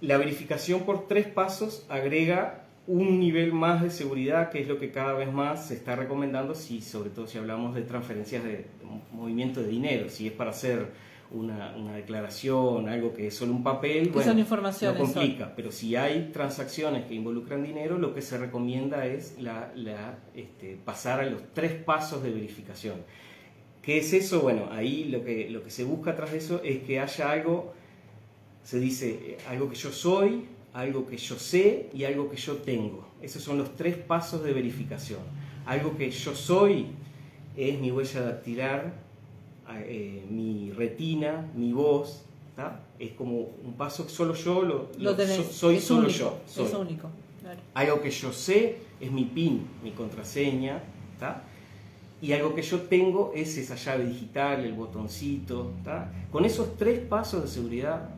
La 0.00 0.16
verificación 0.16 0.80
por 0.82 1.06
tres 1.06 1.26
pasos 1.28 1.86
agrega 1.88 2.61
un 2.86 3.20
nivel 3.20 3.52
más 3.52 3.82
de 3.82 3.90
seguridad, 3.90 4.50
que 4.50 4.60
es 4.60 4.68
lo 4.68 4.78
que 4.78 4.90
cada 4.90 5.12
vez 5.12 5.32
más 5.32 5.68
se 5.68 5.74
está 5.74 5.94
recomendando, 5.94 6.54
si, 6.54 6.80
sobre 6.80 7.10
todo 7.10 7.26
si 7.26 7.38
hablamos 7.38 7.74
de 7.74 7.82
transferencias 7.82 8.42
de, 8.42 8.66
movimiento 9.12 9.62
de 9.62 9.68
dinero, 9.68 10.08
si 10.08 10.26
es 10.26 10.32
para 10.32 10.50
hacer 10.50 10.90
una, 11.30 11.94
declaración, 11.94 12.88
algo 12.88 13.14
que 13.14 13.28
es 13.28 13.34
solo 13.34 13.52
un 13.52 13.62
papel, 13.62 14.10
bueno, 14.10 14.34
no 14.34 14.94
complica, 14.98 15.54
pero 15.54 15.70
si 15.70 15.96
hay 15.96 16.30
transacciones 16.32 17.06
que 17.06 17.14
involucran 17.14 17.62
dinero, 17.62 17.98
lo 17.98 18.14
que 18.14 18.20
se 18.20 18.36
recomienda 18.36 19.06
es 19.06 19.36
la, 19.38 19.72
este, 20.34 20.76
pasar 20.84 21.20
a 21.20 21.26
los 21.26 21.42
tres 21.54 21.72
pasos 21.72 22.22
de 22.22 22.30
verificación. 22.30 22.96
¿Qué 23.80 23.98
es 23.98 24.12
eso? 24.12 24.40
Bueno, 24.42 24.68
ahí 24.70 25.04
lo 25.04 25.24
que, 25.24 25.48
lo 25.50 25.62
que 25.62 25.70
se 25.70 25.84
busca 25.84 26.14
tras 26.14 26.32
eso 26.32 26.60
es 26.62 26.82
que 26.82 27.00
haya 27.00 27.30
algo, 27.30 27.72
se 28.62 28.78
dice, 28.78 29.08
eh, 29.10 29.38
algo 29.48 29.68
que 29.68 29.74
yo 29.74 29.90
soy, 29.90 30.44
algo 30.72 31.06
que 31.06 31.16
yo 31.16 31.38
sé 31.38 31.90
y 31.92 32.04
algo 32.04 32.30
que 32.30 32.36
yo 32.36 32.56
tengo. 32.56 33.06
Esos 33.20 33.42
son 33.42 33.58
los 33.58 33.76
tres 33.76 33.96
pasos 33.96 34.42
de 34.42 34.52
verificación. 34.52 35.20
Algo 35.66 35.96
que 35.96 36.10
yo 36.10 36.34
soy 36.34 36.86
es 37.56 37.78
mi 37.78 37.90
huella 37.90 38.22
dactilar, 38.22 38.94
eh, 39.84 40.24
mi 40.28 40.72
retina, 40.72 41.50
mi 41.54 41.72
voz. 41.72 42.24
Es 42.98 43.12
como 43.12 43.48
un 43.64 43.74
paso 43.76 44.06
que 44.06 44.12
solo 44.12 44.34
yo 44.34 44.62
lo, 44.62 44.90
lo, 44.98 45.16
soy, 45.50 45.80
solo 45.80 46.08
yo. 46.08 46.38
Soy. 46.46 46.66
Es 46.66 46.74
único. 46.74 47.08
Algo 47.74 48.00
que 48.00 48.10
yo 48.10 48.32
sé 48.32 48.78
es 49.00 49.10
mi 49.10 49.24
PIN, 49.24 49.66
mi 49.82 49.90
contraseña, 49.90 50.82
y 52.20 52.32
algo 52.32 52.54
que 52.54 52.62
yo 52.62 52.82
tengo 52.82 53.32
es 53.34 53.56
esa 53.58 53.74
llave 53.74 54.06
digital, 54.06 54.64
el 54.64 54.74
botoncito. 54.74 55.72
Con 56.30 56.44
esos 56.44 56.76
tres 56.76 57.00
pasos 57.00 57.42
de 57.42 57.48
seguridad 57.48 58.08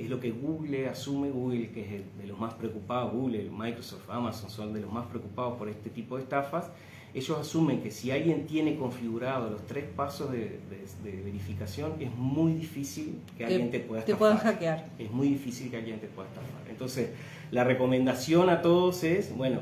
es 0.00 0.08
lo 0.08 0.20
que 0.20 0.30
Google 0.30 0.88
asume, 0.88 1.30
Google 1.30 1.70
que 1.70 1.80
es 1.82 2.18
de 2.18 2.26
los 2.26 2.38
más 2.38 2.54
preocupados, 2.54 3.12
Google, 3.12 3.50
Microsoft, 3.50 4.08
Amazon 4.08 4.48
son 4.48 4.72
de 4.72 4.80
los 4.80 4.92
más 4.92 5.06
preocupados 5.06 5.58
por 5.58 5.68
este 5.68 5.90
tipo 5.90 6.16
de 6.16 6.22
estafas, 6.22 6.70
ellos 7.12 7.38
asumen 7.38 7.82
que 7.82 7.90
si 7.90 8.12
alguien 8.12 8.46
tiene 8.46 8.76
configurado 8.76 9.50
los 9.50 9.66
tres 9.66 9.84
pasos 9.84 10.30
de, 10.30 10.60
verificación, 11.02 11.94
es 11.98 12.14
muy 12.14 12.52
difícil 12.52 13.18
que 13.36 13.44
alguien 13.44 13.70
te 13.70 13.80
pueda 13.80 14.00
estafar. 14.00 14.16
Te 14.16 14.18
puedan 14.18 14.38
hackear. 14.38 14.86
Es 14.98 15.10
muy 15.10 15.28
difícil 15.28 15.70
que 15.70 15.78
alguien 15.78 15.98
te 15.98 16.06
pueda 16.06 16.28
estafar. 16.28 16.68
Entonces, 16.68 17.10
la 17.50 17.64
recomendación 17.64 18.48
a 18.48 18.62
todos 18.62 19.02
es, 19.02 19.36
bueno, 19.36 19.60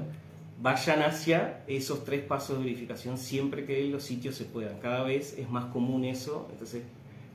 vayan 0.60 1.02
hacia 1.02 1.62
esos 1.66 2.04
tres 2.04 2.22
pasos 2.22 2.58
de 2.58 2.64
verificación 2.64 3.16
siempre 3.16 3.64
que 3.64 3.82
los 3.86 4.02
sitios 4.02 4.34
se 4.34 4.44
puedan. 4.44 4.78
Cada 4.80 5.02
vez 5.02 5.38
es 5.38 5.48
más 5.48 5.66
común 5.66 6.04
eso, 6.04 6.48
entonces 6.52 6.82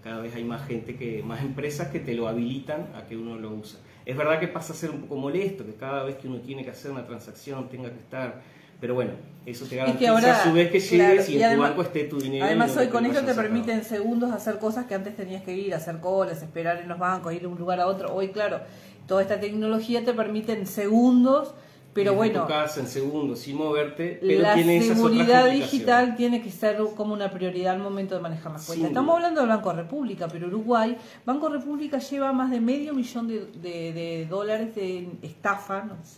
cada 0.04 0.20
vez 0.20 0.36
hay 0.36 0.44
más 0.44 0.68
gente 0.68 0.96
que, 0.96 1.24
más 1.24 1.42
empresas 1.42 1.88
que 1.88 2.00
te 2.00 2.14
lo 2.14 2.28
habilitan 2.28 2.88
a 2.96 3.06
que 3.06 3.16
uno 3.16 3.38
lo 3.38 3.52
usa. 3.52 3.80
Es 4.06 4.18
verdad 4.18 4.40
que 4.40 4.50
pasa 4.50 4.74
a 4.74 4.76
ser 4.76 4.92
un 4.92 5.02
poco 5.02 5.16
molesto, 5.16 5.66
que 5.66 5.76
cada 5.76 6.04
vez 6.04 6.18
que 6.18 6.28
uno 6.28 6.40
tiene 6.40 6.64
que 6.64 6.72
hacer 6.72 6.92
una 6.92 7.06
transacción 7.06 7.70
tenga 7.70 7.90
que 7.90 8.00
estar, 8.00 8.42
pero 8.82 8.96
bueno, 8.96 9.14
eso 9.46 9.66
te 9.66 9.78
garantiza 9.78 10.42
a 10.42 10.44
su 10.44 10.54
vez 10.54 10.70
que 10.70 10.80
llegues 10.82 11.30
y, 11.30 11.42
en 11.42 11.56
tu 11.56 11.62
banco 11.62 11.82
esté 11.84 12.04
tu 12.04 12.20
dinero. 12.20 12.46
Además 12.46 12.76
hoy 12.76 12.88
con 12.88 13.06
esto 13.06 13.24
te 13.24 13.34
permite 13.34 13.72
en 13.72 13.86
segundos 13.86 14.34
hacer 14.34 14.60
cosas 14.60 14.88
que 14.88 14.96
antes 14.96 15.16
tenías 15.16 15.42
que 15.44 15.56
ir, 15.56 15.74
hacer 15.74 16.00
colas, 16.02 16.44
esperar 16.44 16.80
en 16.82 16.90
los 16.90 17.00
bancos, 17.00 17.34
ir 17.34 17.42
de 17.42 17.48
un 17.48 17.58
lugar 17.58 17.80
a 17.80 17.88
otro. 17.88 18.14
Hoy 18.14 18.30
claro, 18.30 18.60
toda 19.08 19.22
esta 19.22 19.40
tecnología 19.40 20.04
te 20.04 20.14
permite 20.14 20.52
en 20.52 20.68
segundos 20.68 21.54
pero 21.94 22.14
bueno, 22.16 22.42
tu 22.42 22.48
casa 22.48 22.80
en 22.80 22.88
segundos 22.88 23.40
sin 23.40 23.58
moverte, 23.58 24.18
pero 24.22 24.42
la 24.42 24.56
seguridad 24.56 25.50
digital 25.50 26.16
tiene 26.16 26.42
que 26.42 26.50
ser 26.50 26.78
como 26.96 27.14
una 27.14 27.30
prioridad 27.32 27.76
al 27.76 27.82
momento 27.82 28.16
de 28.16 28.22
manejar 28.22 28.52
las 28.52 28.66
cuentas. 28.66 28.90
Estamos 28.90 29.16
hablando 29.16 29.42
del 29.42 29.50
Banco 29.50 29.74
República, 29.74 30.28
pero 30.28 30.48
Uruguay, 30.48 30.98
Banco 31.26 31.50
República 31.50 32.00
lleva 32.00 32.34
más 32.34 32.50
de 32.52 32.60
medio 32.60 32.94
millón 32.94 33.28
de, 33.28 34.28
dólares 34.30 34.76
de 34.76 35.10
estafa, 35.22 35.84
nos, 35.84 36.18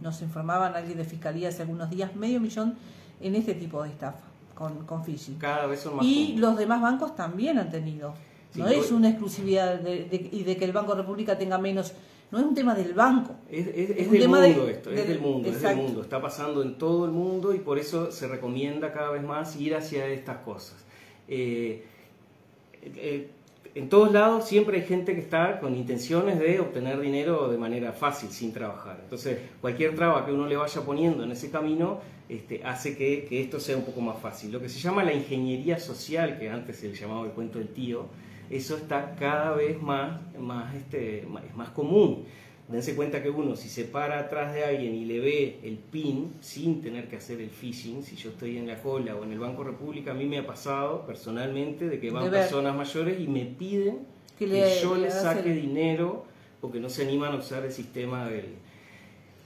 nos 0.00 0.22
informaban 0.22 0.74
alguien 0.74 0.98
de 0.98 1.04
Fiscalía 1.04 1.48
hace 1.48 1.62
algunos 1.62 1.90
días, 1.90 2.14
medio 2.16 2.40
millón 2.40 2.74
en 3.20 3.34
este 3.36 3.54
tipo 3.54 3.82
de 3.82 3.90
estafa 3.90 4.32
con, 4.54 4.84
con 4.86 5.04
phishing. 5.04 5.36
Cada 5.38 5.66
vez 5.66 5.80
son 5.80 5.96
más. 5.96 6.04
Y 6.04 6.36
los 6.36 6.56
demás 6.56 6.80
bancos 6.80 7.14
también 7.14 7.58
han 7.58 7.70
tenido. 7.70 8.14
no 8.54 8.68
es 8.68 8.90
una 8.90 9.08
exclusividad 9.08 9.78
de, 9.78 10.28
y 10.32 10.44
de 10.44 10.56
que 10.56 10.64
el 10.64 10.72
Banco 10.72 10.94
República 10.94 11.38
tenga 11.38 11.58
menos 11.58 11.92
no 12.32 12.38
es 12.38 12.44
un 12.46 12.54
tema 12.54 12.74
del 12.74 12.94
banco. 12.94 13.36
Es, 13.50 13.66
del 14.10 14.26
mundo 14.26 14.66
esto, 14.66 14.90
es 14.90 15.06
del 15.06 15.20
mundo, 15.20 15.48
es 15.50 15.60
del 15.60 15.76
mundo. 15.76 16.00
Está 16.00 16.20
pasando 16.20 16.62
en 16.62 16.78
todo 16.78 17.04
el 17.04 17.10
mundo 17.10 17.54
y 17.54 17.58
por 17.58 17.78
eso 17.78 18.10
se 18.10 18.26
recomienda 18.26 18.90
cada 18.90 19.10
vez 19.10 19.22
más 19.22 19.54
ir 19.56 19.76
hacia 19.76 20.06
estas 20.06 20.38
cosas. 20.38 20.82
Eh, 21.28 21.84
eh, 22.82 23.28
en 23.74 23.88
todos 23.90 24.12
lados 24.12 24.48
siempre 24.48 24.78
hay 24.78 24.86
gente 24.86 25.14
que 25.14 25.20
está 25.20 25.60
con 25.60 25.76
intenciones 25.76 26.38
de 26.38 26.58
obtener 26.58 26.98
dinero 27.00 27.50
de 27.50 27.58
manera 27.58 27.92
fácil, 27.92 28.30
sin 28.30 28.50
trabajar. 28.50 29.00
Entonces, 29.02 29.38
cualquier 29.60 29.94
traba 29.94 30.24
que 30.24 30.32
uno 30.32 30.46
le 30.46 30.56
vaya 30.56 30.80
poniendo 30.80 31.24
en 31.24 31.32
ese 31.32 31.50
camino 31.50 32.00
este, 32.30 32.64
hace 32.64 32.96
que, 32.96 33.26
que, 33.28 33.42
esto 33.42 33.60
sea 33.60 33.76
un 33.76 33.84
poco 33.84 34.00
más 34.00 34.18
fácil. 34.18 34.50
Lo 34.50 34.60
que 34.60 34.70
se 34.70 34.78
llama 34.78 35.04
la 35.04 35.12
ingeniería 35.12 35.78
social, 35.78 36.38
que 36.38 36.48
antes 36.48 36.78
se 36.78 36.88
le 36.88 36.94
llamaba 36.94 37.26
el 37.26 37.32
cuento 37.32 37.58
del 37.58 37.68
tío, 37.68 38.06
eso 38.52 38.76
está 38.76 39.14
cada 39.18 39.54
vez 39.54 39.80
más, 39.80 40.20
más, 40.38 40.74
este, 40.74 41.20
es 41.20 41.56
más 41.56 41.70
común. 41.70 42.24
Dense 42.68 42.94
cuenta 42.94 43.22
que 43.22 43.28
uno, 43.28 43.56
si 43.56 43.68
se 43.68 43.84
para 43.84 44.20
atrás 44.20 44.54
de 44.54 44.64
alguien 44.64 44.94
y 44.94 45.04
le 45.04 45.20
ve 45.20 45.60
el 45.62 45.76
PIN 45.78 46.32
sin 46.40 46.80
tener 46.80 47.08
que 47.08 47.16
hacer 47.16 47.40
el 47.40 47.50
phishing, 47.50 48.02
si 48.02 48.16
yo 48.16 48.30
estoy 48.30 48.56
en 48.56 48.66
la 48.66 48.80
cola 48.80 49.16
o 49.16 49.24
en 49.24 49.32
el 49.32 49.38
Banco 49.38 49.64
República, 49.64 50.12
a 50.12 50.14
mí 50.14 50.26
me 50.26 50.38
ha 50.38 50.46
pasado 50.46 51.04
personalmente 51.06 51.88
de 51.88 51.98
que 51.98 52.10
van 52.10 52.30
personas 52.30 52.74
mayores 52.74 53.20
y 53.20 53.26
me 53.26 53.44
piden 53.44 54.06
que, 54.38 54.46
yo 54.82 54.96
les 54.96 55.12
saque 55.12 55.52
dinero 55.52 56.24
porque 56.60 56.78
no 56.78 56.88
se 56.88 57.02
animan 57.02 57.32
a 57.32 57.36
usar 57.36 57.64
el 57.64 57.72
sistema 57.72 58.28
del, 58.28 58.54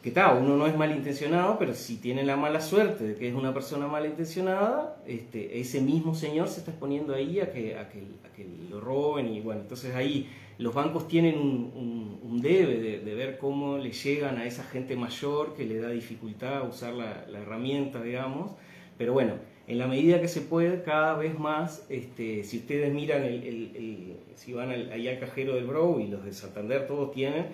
que 0.07 0.13
tal, 0.13 0.41
uno 0.41 0.57
no 0.57 0.69
es 0.69 0.77
malintencionado, 0.77 1.59
pero 1.59 1.75
si 1.75 1.97
tiene 1.97 2.23
la 2.23 2.37
mala 2.37 2.61
suerte 2.61 3.03
de 3.03 3.15
que 3.17 3.27
es 3.29 3.35
una 3.35 3.53
persona 3.53 3.89
malintencionada, 3.89 5.03
este, 5.05 5.59
ese 5.59 5.81
mismo 5.81 6.15
señor 6.15 6.47
se 6.47 6.61
está 6.61 6.71
exponiendo 6.71 7.13
ahí 7.13 7.41
a 7.41 7.51
que, 7.51 7.77
a 7.77 7.89
que, 7.89 8.05
lo 8.71 8.81
roben 8.81 9.27
y 9.27 9.41
bueno, 9.41 9.63
entonces 9.63 9.97
ahí 9.97 10.29
los 10.59 10.73
bancos 10.73 11.09
tienen 11.09 11.35
un, 11.35 12.41
debe 12.41 13.01
de, 13.01 13.15
ver 13.17 13.37
cómo 13.39 13.79
le 13.79 13.91
llegan 13.91 14.39
a 14.39 14.45
esa 14.45 14.63
gente 14.63 14.95
mayor 14.95 15.55
que 15.57 15.65
le 15.65 15.81
da 15.81 15.89
dificultad 15.89 16.59
a 16.59 16.63
usar 16.63 16.95
la, 16.95 17.27
herramienta, 17.41 18.01
digamos, 18.01 18.53
pero 18.97 19.13
bueno, 19.13 19.33
en 19.67 19.79
la 19.79 19.89
medida 19.89 20.21
que 20.21 20.29
se 20.29 20.41
puede, 20.41 20.85
cada 20.85 21.17
vez 21.17 21.37
más, 21.37 21.85
este, 21.89 22.45
si 22.45 22.59
ustedes 22.59 22.95
miran, 22.95 23.25
el, 23.25 24.19
si 24.37 24.53
van 24.53 24.71
ahí 24.71 25.09
al 25.09 25.19
cajero 25.19 25.57
del 25.57 25.67
Bro 25.67 25.99
y 25.99 26.07
los 26.07 26.25
de 26.25 26.33
Santander, 26.33 26.87
todos 26.87 27.11
tienen 27.11 27.47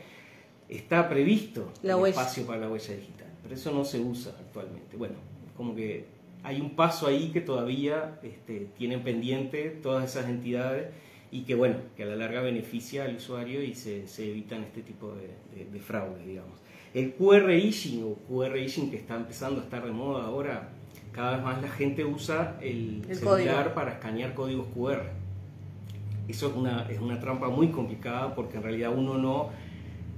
está 0.77 1.09
previsto 1.09 1.71
el 1.83 2.07
espacio 2.07 2.47
para 2.47 2.61
la 2.61 2.69
huella 2.71 2.95
digital, 2.95 3.29
pero 3.43 3.55
eso 3.55 3.73
no 3.73 3.85
se 3.85 4.01
usa 4.01 4.33
actualmente. 4.39 4.97
Bueno, 4.97 5.15
como 5.57 5.75
que 5.75 6.07
hay 6.43 6.61
un 6.61 6.71
paso 6.71 7.07
ahí 7.07 7.31
que 7.31 7.41
todavía 7.41 8.19
este, 8.23 8.69
tienen 8.77 9.03
pendiente 9.03 9.71
todas 9.83 10.11
esas 10.11 10.29
entidades 10.29 10.89
y 11.31 11.43
que 11.43 11.55
bueno, 11.55 11.77
que 11.97 12.03
a 12.03 12.07
la 12.07 12.17
larga 12.17 12.43
beneficia 12.43 13.05
al 13.05 13.17
usuario 13.17 13.63
y 13.63 13.75
se, 13.75 14.05
evitan 14.19 14.65
este 14.65 14.83
tipo 14.83 15.15
de, 15.15 15.65
de, 15.65 15.81
fraudes, 15.81 16.27
digamos. 16.27 16.59
El 16.93 17.15
QR 17.15 17.51
Ishing 17.51 18.05
o 18.05 18.17
QR 18.29 18.59
Ishing 18.59 18.91
que 18.91 18.97
está 18.97 19.17
empezando 19.17 19.61
a 19.61 19.65
estar 19.65 19.85
de 19.85 19.93
moda 19.93 20.25
ahora, 20.25 20.69
cada 21.13 21.37
vez 21.37 21.45
más 21.45 21.63
la 21.63 21.69
gente 21.69 22.05
usa 22.05 22.59
el, 22.61 23.03
celular 23.11 23.73
para 23.73 23.93
escanear 23.93 24.35
códigos 24.35 24.67
QR. 24.75 25.05
Eso 26.29 26.49
es 26.49 26.55
una, 26.55 26.87
es 26.91 27.01
una 27.01 27.19
trampa 27.19 27.49
muy 27.49 27.69
complicada 27.69 28.35
porque 28.35 28.59
en 28.59 28.63
realidad 28.63 28.93
uno 28.95 29.17
no 29.17 29.51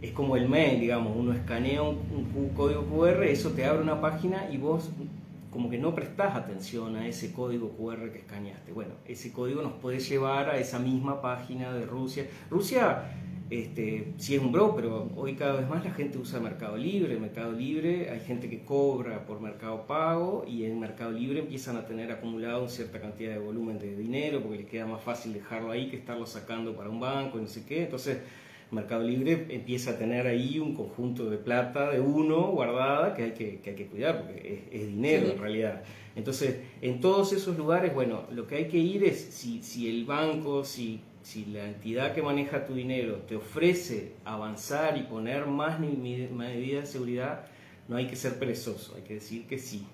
es 0.04 0.12
como 0.12 0.36
el 0.36 0.48
mail, 0.48 0.80
digamos, 0.80 1.16
uno 1.16 1.32
escanea 1.32 1.82
un, 1.82 2.50
código 2.54 2.84
QR, 2.84 3.24
eso 3.24 3.52
te 3.52 3.64
abre 3.64 3.82
una 3.82 4.02
página 4.02 4.50
y 4.52 4.58
vos 4.58 4.90
como 5.50 5.70
que 5.70 5.78
no 5.78 5.94
prestás 5.94 6.34
atención 6.36 6.96
a 6.96 7.06
ese 7.06 7.32
código 7.32 7.70
QR 7.70 8.10
que 8.12 8.18
escaneaste. 8.18 8.72
Bueno, 8.72 8.94
ese 9.06 9.32
código 9.32 9.62
nos 9.62 9.72
puede 9.74 10.00
llevar 10.00 10.50
a 10.50 10.58
esa 10.58 10.78
misma 10.78 11.22
página 11.22 11.72
de 11.72 11.86
Rusia. 11.86 12.26
Rusia 12.50 13.04
este, 13.48 14.12
sí 14.18 14.34
es 14.34 14.42
un 14.42 14.52
bro, 14.52 14.74
pero 14.74 15.10
hoy 15.16 15.36
cada 15.36 15.54
vez 15.54 15.68
más 15.68 15.84
la 15.84 15.92
gente 15.92 16.18
usa 16.18 16.38
Mercado 16.38 16.76
Libre. 16.76 17.16
Mercado 17.18 17.52
Libre 17.52 18.10
hay 18.10 18.20
gente 18.20 18.50
que 18.50 18.62
cobra 18.62 19.24
por 19.24 19.40
Mercado 19.40 19.86
Pago 19.86 20.44
y 20.46 20.64
en 20.64 20.80
Mercado 20.80 21.12
Libre 21.12 21.40
empiezan 21.40 21.76
a 21.76 21.86
tener 21.86 22.12
acumulado 22.12 22.60
una 22.60 22.68
cierta 22.68 23.00
cantidad 23.00 23.32
de 23.32 23.38
volumen 23.38 23.78
de 23.78 23.96
dinero 23.96 24.42
porque 24.42 24.58
les 24.58 24.66
queda 24.66 24.86
más 24.86 25.02
fácil 25.02 25.32
dejarlo 25.32 25.70
ahí 25.70 25.88
que 25.88 25.96
estarlo 25.96 26.26
sacando 26.26 26.76
para 26.76 26.90
un 26.90 27.00
banco 27.00 27.38
no 27.38 27.46
sé 27.46 27.64
qué. 27.64 27.84
Entonces 27.84 28.18
Mercado 28.74 29.02
Libre 29.02 29.46
empieza 29.50 29.92
a 29.92 29.98
tener 29.98 30.26
ahí 30.26 30.58
un 30.58 30.74
conjunto 30.74 31.30
de 31.30 31.38
plata 31.38 31.90
de 31.90 32.00
uno 32.00 32.48
guardada 32.48 33.14
que 33.14 33.22
hay 33.24 33.30
que, 33.32 33.60
hay 33.64 33.74
que 33.74 33.86
cuidar 33.86 34.22
porque 34.22 34.64
es, 34.70 34.86
dinero 34.88 35.30
en 35.30 35.38
realidad. 35.38 35.82
Entonces, 36.16 36.60
en 36.82 37.00
todos 37.00 37.32
esos 37.32 37.56
lugares, 37.56 37.94
bueno, 37.94 38.24
lo 38.30 38.46
que 38.46 38.56
hay 38.56 38.68
que 38.68 38.78
ir 38.78 39.04
es 39.04 39.20
si, 39.20 39.62
si 39.62 39.88
el 39.88 40.04
banco, 40.04 40.64
si, 40.64 41.00
si 41.22 41.46
la 41.46 41.66
entidad 41.66 42.14
que 42.14 42.22
maneja 42.22 42.64
tu 42.64 42.74
dinero 42.74 43.22
te 43.26 43.36
ofrece 43.36 44.12
avanzar 44.24 44.96
y 44.98 45.02
poner 45.02 45.46
más 45.46 45.80
medidas 45.80 46.84
de 46.84 46.86
seguridad, 46.86 47.46
no 47.88 47.96
hay 47.96 48.06
que 48.06 48.16
ser 48.16 48.38
perezoso, 48.38 48.94
hay 48.96 49.02
que 49.02 49.14
decir 49.14 49.46
que 49.46 49.58
sí. 49.58 49.86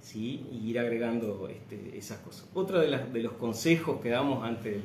¿sí? 0.00 0.46
y 0.50 0.70
ir 0.70 0.78
agregando 0.78 1.48
este, 1.48 1.98
esas 1.98 2.18
cosas. 2.18 2.48
Otro 2.54 2.80
de, 2.80 2.88
las, 2.88 3.12
de 3.12 3.20
los 3.20 3.32
consejos 3.32 4.00
que 4.00 4.08
damos 4.08 4.44
ante 4.44 4.76
el, 4.76 4.82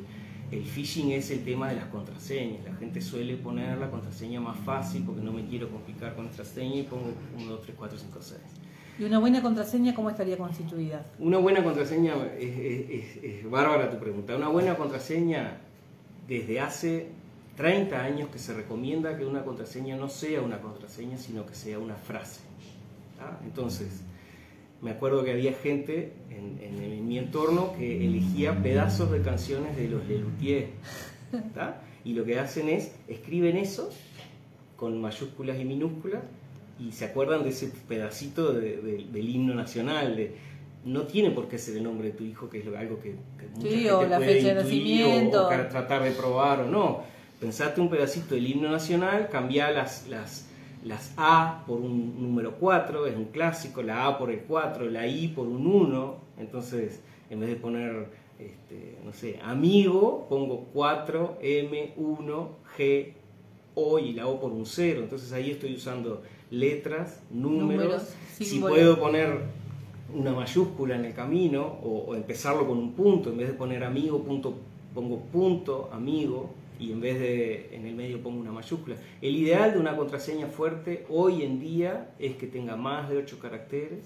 el 0.54 0.66
phishing 0.66 1.12
es 1.12 1.32
el 1.32 1.44
tema 1.44 1.70
de 1.70 1.76
las 1.76 1.86
contraseñas. 1.86 2.64
La 2.64 2.74
gente 2.76 3.02
suele 3.02 3.36
poner 3.38 3.78
la 3.78 3.90
contraseña 3.90 4.40
más 4.40 4.58
fácil 4.60 5.04
porque 5.06 5.22
no 5.22 5.32
me 5.32 5.46
quiero 5.46 5.70
complicar 5.70 6.16
con 6.16 6.26
contraseña 6.26 6.76
y 6.76 6.84
pongo 6.84 7.14
1, 7.40 7.50
2, 7.50 7.62
3, 7.62 7.76
4, 7.78 7.98
5, 7.98 8.20
6. 8.22 8.40
¿Y 9.00 9.04
una 9.06 9.20
buena 9.20 9.42
contraseña 9.42 9.96
cómo 9.96 10.10
estaría 10.10 10.38
constituida? 10.38 11.06
Una 11.18 11.40
buena 11.40 11.64
contraseña, 11.64 12.14
es, 12.40 13.50
bárbara 13.50 13.90
tu 13.90 13.98
pregunta. 13.98 14.36
Una 14.36 14.50
buena 14.50 14.76
contraseña, 14.76 15.58
desde 16.28 16.60
hace 16.60 17.08
30 17.58 18.00
años 18.00 18.30
que 18.30 18.38
se 18.38 18.54
recomienda 18.54 19.18
que 19.18 19.26
una 19.26 19.44
contraseña 19.44 19.96
no 19.96 20.10
sea 20.10 20.42
una 20.42 20.62
contraseña, 20.62 21.18
sino 21.18 21.46
que 21.46 21.56
sea 21.56 21.80
una 21.80 21.96
frase. 21.96 22.42
Entonces, 23.44 24.04
me 24.84 24.92
acuerdo 24.92 25.24
que 25.24 25.32
había 25.32 25.54
gente 25.54 26.12
en, 26.30 27.08
mi 27.08 27.18
entorno 27.18 27.74
que 27.78 28.06
elegía 28.06 28.62
pedazos 28.62 29.12
de 29.12 29.22
canciones 29.22 29.78
de 29.78 29.88
los 29.88 30.08
Lelutier. 30.08 30.70
Y 32.06 32.13
lo 32.13 32.25
que 32.25 32.40
hacen 32.40 32.70
es, 32.70 32.92
escriben 33.08 33.56
eso 33.56 33.90
con 34.75 35.00
mayúsculas 35.00 35.60
y 35.60 35.63
minúsculas 35.63 36.22
y 36.80 36.92
se 36.92 37.06
acuerdan 37.06 37.44
de 37.44 37.50
ese 37.50 37.72
pedacito 37.88 38.52
del 38.54 39.30
himno 39.30 39.54
nacional. 39.54 40.16
De, 40.18 40.36
no 40.86 41.04
tiene 41.04 41.32
por 41.32 41.48
qué 41.48 41.58
ser 41.58 41.78
el 41.78 41.84
nombre 41.84 42.10
de 42.10 42.13
tu 42.13 42.24
hijo, 42.24 42.50
que 42.50 42.60
es 42.60 42.68
algo 42.68 43.00
que, 43.00 43.16
mucha 43.56 43.70
sí, 43.70 43.88
o 43.88 44.06
la 44.06 44.20
fecha 44.20 44.50
de 44.50 44.56
nacimiento. 44.56 45.46
O, 45.46 45.50
tratar 45.50 46.04
de 46.04 46.12
probar 46.12 46.62
o 46.62 46.70
no. 46.70 47.04
Pensate 47.40 47.80
un 47.80 47.90
pedacito 47.90 48.36
del 48.36 48.48
himno 48.48 48.70
nacional, 48.70 49.30
cambia 49.30 49.72
las, 49.72 50.08
las 50.08 50.48
las 50.84 51.13
A 51.18 51.63
por 51.66 51.80
un 51.80 52.22
número 52.22 52.56
4, 52.60 53.08
es 53.08 53.16
un 53.16 53.25
clásico, 53.25 53.82
la 53.82 54.08
A 54.08 54.18
por 54.18 54.32
el 54.32 54.42
4, 54.42 54.90
la 54.90 55.08
I 55.08 55.30
por 55.30 55.48
un 55.48 55.66
1, 55.66 56.16
entonces 56.40 57.02
en 57.30 57.40
vez 57.40 57.50
de 57.50 57.56
poner, 57.56 58.08
este, 58.40 58.98
no 59.04 59.13
sé, 59.13 59.40
amigo, 59.44 60.28
pongo 60.30 60.68
4, 60.74 61.40
M, 61.42 61.94
1, 61.96 62.50
G, 62.78 63.13
O 63.75 64.00
y 64.00 64.13
la 64.13 64.28
O 64.28 64.40
por 64.40 64.52
un 64.52 64.66
0, 64.66 65.02
entonces 65.04 65.32
ahí 65.32 65.52
estoy 65.52 65.75
usando 65.75 66.22
letras, 66.52 67.22
números, 67.32 68.13
si 68.38 68.60
puedo 68.60 69.00
poner 69.00 69.40
una 70.13 70.34
mayúscula 70.34 70.96
en 70.96 71.06
el 71.06 71.13
camino 71.13 71.63
o, 71.84 72.06
o, 72.08 72.16
empezarlo 72.16 72.68
con 72.68 72.78
un 72.78 72.92
punto, 72.94 73.32
en 73.32 73.38
vez 73.38 73.48
de 73.48 73.54
poner 73.54 73.84
amigo, 73.84 74.22
punto, 74.22 74.54
pongo 74.94 75.20
punto, 75.32 75.90
amigo, 75.92 76.52
y 76.84 76.92
en 76.92 77.00
vez 77.00 77.18
de 77.18 77.70
en 77.74 77.86
el 77.86 77.96
medio 77.96 78.22
pongo 78.22 78.42
una 78.42 78.52
mayúscula. 78.52 78.98
El 79.22 79.36
ideal 79.38 79.72
de 79.74 79.80
una 79.80 79.96
contraseña 79.96 80.48
fuerte 80.48 81.06
hoy 81.10 81.44
en 81.44 81.60
día 81.60 82.13
es 82.20 82.36
que 82.36 82.48
tenga 82.48 82.75
más 82.75 83.10
de 83.10 83.18
8 83.18 83.40
caracteres. 83.40 84.06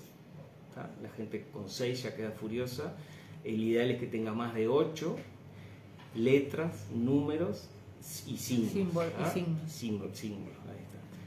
La 1.02 1.10
gente 1.10 1.48
con 1.52 1.70
6 1.70 2.04
ya 2.04 2.16
queda 2.16 2.32
furiosa. 2.32 2.96
El 3.44 3.64
ideal 3.64 3.90
es 3.90 4.00
que 4.00 4.06
tenga 4.06 4.32
más 4.34 4.54
de 4.54 4.68
8 4.68 5.16
letras, 6.16 6.88
números 6.94 7.68
y 8.28 8.38
símbolos. 8.38 9.12
Símbolo, 9.68 10.14
símbolo, 10.14 10.56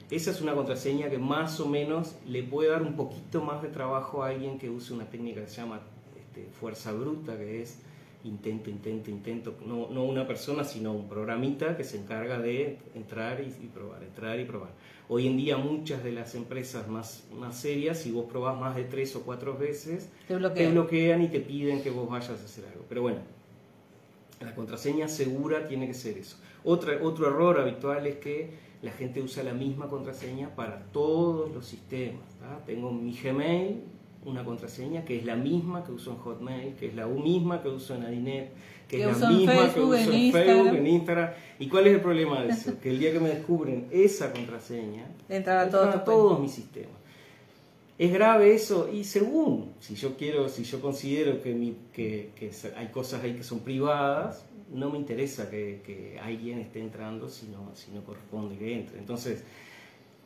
Esa 0.08 0.30
es 0.30 0.40
una 0.40 0.54
contraseña 0.54 1.10
que 1.10 1.18
más 1.18 1.58
o 1.58 1.66
menos 1.66 2.14
le 2.28 2.44
puede 2.44 2.70
dar 2.70 2.82
un 2.82 2.94
poquito 2.94 3.42
más 3.42 3.60
de 3.60 3.68
trabajo 3.68 4.22
a 4.22 4.28
alguien 4.28 4.56
que 4.56 4.70
use 4.70 4.92
una 4.92 5.10
técnica 5.10 5.40
que 5.40 5.48
se 5.48 5.56
llama 5.56 5.80
este, 6.16 6.48
fuerza 6.52 6.92
bruta, 6.92 7.36
que 7.36 7.62
es 7.62 7.80
intento, 8.24 8.70
intento, 8.70 9.10
intento, 9.10 9.56
no, 9.66 9.88
no, 9.90 10.04
una 10.04 10.26
persona, 10.26 10.64
sino 10.64 10.92
un 10.92 11.08
programita 11.08 11.76
que 11.76 11.84
se 11.84 11.98
encarga 11.98 12.38
de 12.38 12.78
entrar 12.94 13.40
y, 13.40 13.66
probar, 13.66 14.02
entrar 14.02 14.38
y 14.38 14.44
probar. 14.44 14.70
Hoy 15.08 15.26
en 15.26 15.36
día 15.36 15.56
muchas 15.56 16.04
de 16.04 16.12
las 16.12 16.34
empresas 16.34 16.88
más, 16.88 17.24
más 17.34 17.58
serias, 17.58 17.98
si 17.98 18.12
vos 18.12 18.26
probás 18.30 18.58
más 18.60 18.76
de 18.76 18.84
tres 18.84 19.16
o 19.16 19.22
cuatro 19.22 19.56
veces, 19.56 20.10
te 20.28 20.36
bloquean. 20.36 21.22
y 21.22 21.28
te 21.28 21.40
piden 21.40 21.82
que 21.82 21.90
vos 21.90 22.08
vayas 22.08 22.30
a 22.30 22.44
hacer 22.44 22.64
algo. 22.66 22.84
Pero 22.88 23.02
bueno, 23.02 23.18
la 24.40 24.54
contraseña 24.54 25.08
segura 25.08 25.66
tiene 25.66 25.86
que 25.86 25.94
ser 25.94 26.18
eso. 26.18 26.36
Otra, 26.62 26.98
otro 27.02 27.26
error 27.26 27.58
habitual 27.58 28.06
es 28.06 28.16
que 28.16 28.50
la 28.82 28.92
gente 28.92 29.20
usa 29.20 29.42
la 29.42 29.52
misma 29.52 29.88
contraseña 29.88 30.54
para 30.54 30.84
todos 30.92 31.52
los 31.52 31.66
sistemas. 31.66 32.24
Tengo 32.66 32.90
mi 32.92 33.12
Gmail, 33.12 33.82
una 34.24 34.44
contraseña 34.44 35.04
que 35.04 35.18
es 35.18 35.24
la 35.24 35.36
misma 35.36 35.84
que 35.84 35.92
uso 35.92 36.12
en 36.12 36.18
Hotmail, 36.18 36.74
que 36.74 36.86
es 36.88 36.94
la 36.94 37.06
misma 37.06 37.62
que 37.62 37.68
uso 37.68 37.94
en 37.94 38.04
Adinet, 38.04 38.50
que, 38.86 39.02
es 39.08 39.20
la 39.20 39.30
misma 39.30 39.72
que 39.72 39.80
uso 39.80 39.94
en, 39.94 40.32
Facebook, 40.32 40.74
en 40.74 40.86
Instagram. 40.86 41.30
¿Y 41.58 41.68
cuál 41.68 41.86
es 41.86 41.94
el 41.94 42.00
problema 42.00 42.42
de 42.42 42.50
eso? 42.50 42.78
que 42.80 42.90
el 42.90 42.98
día 42.98 43.12
que 43.12 43.20
me 43.20 43.30
descubren 43.30 43.86
esa 43.90 44.32
contraseña, 44.32 45.06
entra 45.28 45.62
a, 45.62 46.04
todos 46.04 46.38
mis 46.40 46.52
sistemas. 46.52 47.00
¿Es 47.98 48.12
grave 48.12 48.54
eso? 48.54 48.88
Y 48.90 49.04
según, 49.04 49.74
si 49.78 49.94
yo 49.94 50.16
quiero, 50.16 50.48
si 50.48 50.64
yo 50.64 50.80
considero 50.80 51.42
que, 51.42 51.54
mi, 51.54 51.76
que, 51.92 52.30
que 52.34 52.50
hay 52.76 52.88
cosas 52.88 53.22
ahí 53.22 53.34
que 53.34 53.42
son 53.42 53.60
privadas, 53.60 54.44
no 54.72 54.90
me 54.90 54.98
interesa 54.98 55.50
que, 55.50 55.82
que 55.84 56.18
alguien 56.18 56.58
esté 56.58 56.80
entrando 56.80 57.28
si 57.28 57.46
no, 57.46 57.74
si 57.74 57.90
no 57.90 58.02
corresponde 58.02 58.56
que 58.56 58.74
entre. 58.74 58.98
Entonces, 58.98 59.44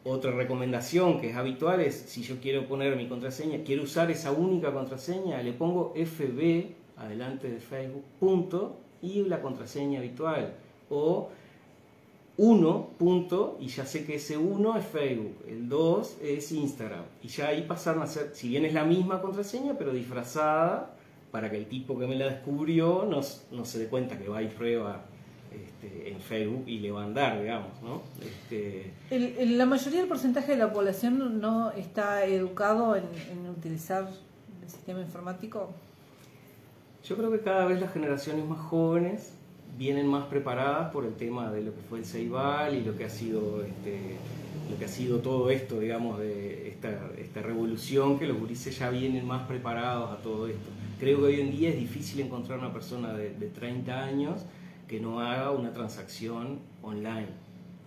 otra 0.05 0.33
recomendación 0.33 1.21
que 1.21 1.31
es 1.31 1.37
habitual 1.37 1.81
es, 1.81 1.95
si 1.95 2.23
yo 2.23 2.37
quiero 2.41 2.69
poner 2.69 2.95
mi 2.97 3.09
contraseña, 3.09 3.65
quiero 3.65 3.85
usar 3.85 4.11
esa 4.11 4.33
única 4.33 4.73
contraseña, 4.73 5.43
le 5.43 5.53
pongo 5.53 5.95
FB 5.95 6.67
adelante 6.97 7.51
de 7.51 7.59
Facebook, 7.59 8.05
punto, 8.21 8.77
y 9.01 9.23
la 9.25 9.41
contraseña 9.41 9.99
habitual. 9.99 10.55
O 10.91 11.31
1, 12.37 12.91
punto, 12.99 13.57
y 13.61 13.69
ya 13.69 13.87
sé 13.87 14.05
que 14.05 14.17
ese 14.17 14.37
1 14.37 14.79
es 14.79 14.87
Facebook, 14.87 15.37
el 15.49 15.69
2 15.69 16.19
es 16.23 16.53
Instagram. 16.53 17.05
Y 17.23 17.29
ya 17.29 17.49
ahí 17.49 17.63
pasaron 17.63 18.03
a 18.03 18.07
ser, 18.07 18.31
si 18.35 18.49
bien 18.49 18.65
es 18.65 18.75
la 18.75 18.85
misma 18.85 19.23
contraseña, 19.23 19.77
pero 19.79 19.93
disfrazada, 19.93 20.97
para 21.31 21.51
que 21.51 21.57
el 21.57 21.67
tipo 21.67 21.99
que 21.99 22.07
me 22.07 22.15
la 22.15 22.27
descubrió 22.27 23.05
no, 23.09 23.21
no 23.53 23.65
se 23.65 23.79
dé 23.79 23.87
cuenta 23.89 24.19
que 24.19 24.29
va 24.29 24.43
y 24.43 24.49
prueba 24.49 25.05
este, 25.55 26.11
en 26.11 26.21
Facebook 26.21 26.65
y 26.67 26.79
le 26.79 26.91
va 26.91 27.03
a 27.03 27.05
andar, 27.05 27.41
digamos, 27.41 27.71
¿no? 27.83 28.03
Este... 28.21 28.93
la 29.11 29.67
mayoría 29.67 30.01
del 30.01 30.09
porcentaje 30.09 30.53
de 30.53 30.59
la 30.59 30.73
población 30.73 31.41
no 31.41 31.71
está 31.73 32.25
educado 32.25 32.97
en, 32.97 33.05
utilizar 33.49 34.09
el 34.63 34.71
sistema 34.71 35.01
informático. 35.01 35.71
Yo 37.05 37.17
creo 37.17 37.31
que 37.31 37.41
cada 37.41 37.67
vez 37.67 37.81
las 37.81 37.93
generaciones 37.93 38.45
más 38.47 38.61
jóvenes 38.61 39.33
vienen 39.77 40.07
más 40.07 40.27
preparadas 40.27 40.91
por 40.93 41.05
el 41.05 41.15
tema 41.15 41.51
de 41.51 41.63
lo 41.63 41.75
que 41.75 41.81
fue 41.89 41.99
el 41.99 42.05
Ceibal 42.05 42.75
y 42.75 42.83
lo 42.83 42.97
que 42.97 43.05
ha 43.05 43.11
sido 43.11 43.63
este, 43.63 44.17
lo 44.71 44.79
que 44.79 44.87
ha 44.87 44.89
sido 44.89 45.19
todo 45.19 45.51
esto, 45.51 45.81
digamos, 45.81 46.19
de 46.19 46.69
esta, 46.69 47.11
esta 47.19 47.43
revolución, 47.43 48.19
que 48.19 48.27
los 48.27 48.39
gurises 48.39 48.79
ya 48.79 48.89
vienen 48.89 49.27
más 49.27 49.47
preparados 49.47 50.11
a 50.13 50.23
todo 50.23 50.47
esto. 50.47 50.71
Creo 50.99 51.19
que 51.19 51.25
hoy 51.25 51.41
en 51.41 51.51
día 51.51 51.71
es 51.71 51.77
difícil 51.77 52.21
encontrar 52.21 52.59
una 52.59 52.73
persona 52.73 53.13
de, 53.13 53.31
de 53.35 53.49
30 53.49 54.03
años 54.03 54.41
que 54.95 55.01
no 55.01 55.19
haga 55.19 55.51
una 55.51 55.73
transacción 55.73 56.61
online. 56.81 57.27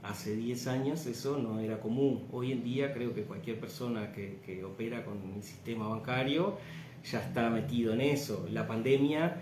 Hace 0.03 0.35
10 0.35 0.67
años 0.67 1.05
eso 1.05 1.37
no 1.37 1.61
era 1.61 1.79
común. 1.79 2.27
Hoy 2.33 2.51
en 2.51 2.65
día 2.65 2.93
creo 2.93 3.13
que 3.13 3.23
cualquier 3.23 3.61
persona 3.61 4.11
que, 4.11 4.41
que 4.45 4.65
opera 4.65 5.05
con 5.05 5.17
el 5.33 5.41
sistema 5.41 5.87
bancario 5.87 6.57
ya 7.09 7.21
está 7.21 7.49
metido 7.49 7.93
en 7.93 8.01
eso. 8.01 8.45
La 8.51 8.67
pandemia 8.67 9.37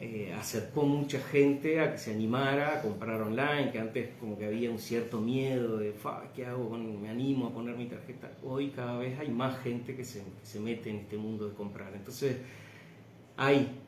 eh, 0.00 0.34
acercó 0.38 0.84
mucha 0.84 1.18
gente 1.18 1.80
a 1.80 1.92
que 1.92 1.96
se 1.96 2.12
animara 2.12 2.78
a 2.78 2.82
comprar 2.82 3.22
online, 3.22 3.72
que 3.72 3.78
antes 3.78 4.10
como 4.20 4.36
que 4.36 4.44
había 4.44 4.70
un 4.70 4.78
cierto 4.78 5.22
miedo 5.22 5.78
de, 5.78 5.94
¿qué 6.36 6.44
hago? 6.44 6.76
me 6.76 7.08
animo 7.08 7.46
a 7.46 7.54
poner 7.54 7.74
mi 7.74 7.86
tarjeta. 7.86 8.32
Hoy 8.42 8.68
cada 8.68 8.98
vez 8.98 9.18
hay 9.18 9.30
más 9.30 9.58
gente 9.62 9.96
que 9.96 10.04
se, 10.04 10.18
que 10.18 10.44
se 10.44 10.60
mete 10.60 10.90
en 10.90 10.96
este 10.96 11.16
mundo 11.16 11.48
de 11.48 11.54
comprar. 11.54 11.94
Entonces 11.94 12.36
hay 13.38 13.80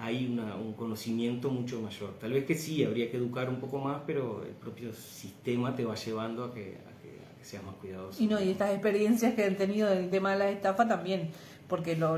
hay 0.00 0.26
un 0.26 0.72
conocimiento 0.72 1.50
mucho 1.50 1.80
mayor. 1.80 2.14
Tal 2.18 2.32
vez 2.32 2.46
que 2.46 2.54
sí, 2.54 2.82
habría 2.84 3.10
que 3.10 3.18
educar 3.18 3.48
un 3.48 3.60
poco 3.60 3.78
más, 3.78 4.02
pero 4.06 4.42
el 4.44 4.54
propio 4.54 4.92
sistema 4.94 5.76
te 5.76 5.84
va 5.84 5.94
llevando 5.94 6.44
a 6.44 6.54
que, 6.54 6.78
a 6.86 7.44
seas 7.44 7.62
más 7.64 7.74
cuidadoso. 7.76 8.22
Y 8.22 8.26
no, 8.26 8.40
y 8.40 8.50
estas 8.50 8.70
experiencias 8.70 9.34
que 9.34 9.44
han 9.44 9.56
tenido 9.56 9.88
del 9.88 10.10
tema 10.10 10.32
de 10.32 10.38
la 10.38 10.50
estafa 10.50 10.86
también, 10.86 11.30
porque 11.68 11.96
lo, 11.96 12.16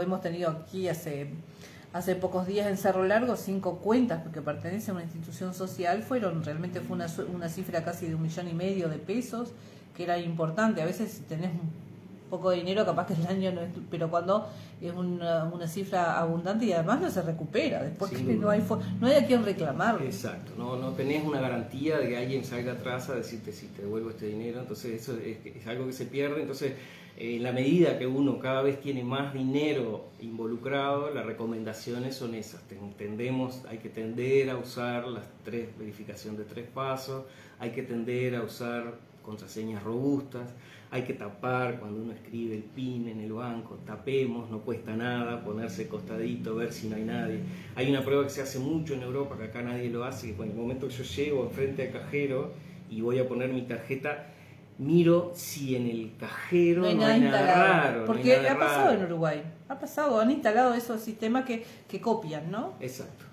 hemos 0.00 0.20
tenido 0.20 0.50
aquí 0.50 0.88
hace, 0.88 1.30
hace 1.92 2.14
pocos 2.14 2.46
días 2.46 2.66
en 2.66 2.76
Cerro 2.76 3.04
Largo, 3.04 3.36
cinco 3.36 3.78
cuentas, 3.78 4.22
porque 4.22 4.42
pertenece 4.42 4.90
a 4.90 4.94
una 4.94 5.04
institución 5.04 5.54
social, 5.54 6.02
fueron, 6.02 6.44
realmente 6.44 6.80
fue 6.80 6.96
una, 6.96 7.06
una 7.34 7.48
cifra 7.48 7.84
casi 7.84 8.06
de 8.06 8.14
un 8.14 8.22
millón 8.22 8.48
y 8.48 8.54
medio 8.54 8.88
de 8.88 8.98
pesos, 8.98 9.52
que 9.96 10.04
era 10.04 10.18
importante. 10.18 10.82
A 10.82 10.86
veces 10.86 11.22
tenés 11.28 11.50
poco 12.28 12.50
dinero, 12.50 12.84
capaz 12.84 13.06
que 13.06 13.14
el 13.14 13.26
año 13.26 13.52
no 13.52 13.60
es, 13.62 13.70
pero 13.90 14.10
cuando 14.10 14.48
es 14.80 14.92
una, 14.92 15.44
una 15.44 15.66
cifra 15.66 16.18
abundante 16.18 16.66
y 16.66 16.72
además 16.72 17.00
no 17.00 17.10
se 17.10 17.22
recupera, 17.22 17.82
después 17.82 18.12
no 18.22 18.50
hay 18.50 18.62
no 19.00 19.06
hay 19.06 19.14
a 19.14 19.26
quien 19.26 19.44
reclamar. 19.44 20.00
Exacto, 20.02 20.52
no, 20.56 20.76
no 20.76 20.92
tenés 20.92 21.24
una 21.24 21.40
garantía 21.40 21.98
de 21.98 22.08
que 22.08 22.16
alguien 22.16 22.44
salga 22.44 22.72
atrás 22.72 23.08
a 23.08 23.14
decirte 23.14 23.52
si 23.52 23.66
te 23.66 23.82
devuelvo 23.82 24.10
este 24.10 24.26
dinero, 24.26 24.60
entonces 24.60 25.02
eso 25.02 25.16
es, 25.18 25.38
es 25.44 25.66
algo 25.66 25.86
que 25.86 25.92
se 25.92 26.06
pierde, 26.06 26.40
entonces 26.42 26.72
en 27.20 27.42
la 27.42 27.50
medida 27.50 27.98
que 27.98 28.06
uno 28.06 28.38
cada 28.38 28.62
vez 28.62 28.80
tiene 28.80 29.02
más 29.02 29.34
dinero 29.34 30.04
involucrado, 30.20 31.12
las 31.12 31.26
recomendaciones 31.26 32.14
son 32.14 32.36
esas. 32.36 32.60
Tendemos, 32.96 33.64
hay 33.68 33.78
que 33.78 33.88
tender 33.88 34.50
a 34.50 34.56
usar 34.56 35.08
las 35.08 35.24
tres 35.44 35.68
verificación 35.76 36.36
de 36.36 36.44
tres 36.44 36.68
pasos, 36.72 37.24
hay 37.58 37.70
que 37.70 37.82
tender 37.82 38.36
a 38.36 38.42
usar 38.42 38.94
contraseñas 39.24 39.82
robustas, 39.82 40.48
hay 40.90 41.02
que 41.02 41.12
tapar 41.12 41.78
cuando 41.78 42.00
uno 42.00 42.12
escribe 42.12 42.56
el 42.56 42.62
PIN 42.62 43.08
en 43.08 43.20
el 43.20 43.32
banco, 43.32 43.78
tapemos, 43.86 44.50
no 44.50 44.60
cuesta 44.60 44.96
nada, 44.96 45.44
ponerse 45.44 45.86
costadito, 45.86 46.54
ver 46.54 46.72
si 46.72 46.88
no 46.88 46.96
hay 46.96 47.04
nadie. 47.04 47.40
Hay 47.76 47.90
una 47.90 48.02
prueba 48.02 48.24
que 48.24 48.30
se 48.30 48.42
hace 48.42 48.58
mucho 48.58 48.94
en 48.94 49.02
Europa, 49.02 49.36
que 49.36 49.44
acá 49.44 49.62
nadie 49.62 49.90
lo 49.90 50.04
hace, 50.04 50.34
que 50.34 50.42
en 50.42 50.50
el 50.50 50.56
momento 50.56 50.88
que 50.88 50.94
yo 50.94 51.04
llego 51.04 51.44
enfrente 51.44 51.86
al 51.86 51.92
cajero 51.92 52.52
y 52.90 53.02
voy 53.02 53.18
a 53.18 53.28
poner 53.28 53.52
mi 53.52 53.62
tarjeta, 53.62 54.28
miro 54.78 55.32
si 55.34 55.76
en 55.76 55.88
el 55.88 56.12
cajero 56.18 56.82
no 56.82 57.04
hay, 57.04 57.20
nada, 57.20 57.82
raro. 57.82 58.04
Porque 58.06 58.36
ha 58.36 58.58
pasado 58.58 58.92
en 58.92 59.04
Uruguay, 59.04 59.42
ha 59.68 59.78
pasado, 59.78 60.20
han 60.20 60.30
instalado 60.30 60.72
esos 60.72 61.02
sistemas 61.02 61.44
que, 61.44 61.64
que 61.86 62.00
copian, 62.00 62.50
¿no? 62.50 62.74
Exacto. 62.80 63.27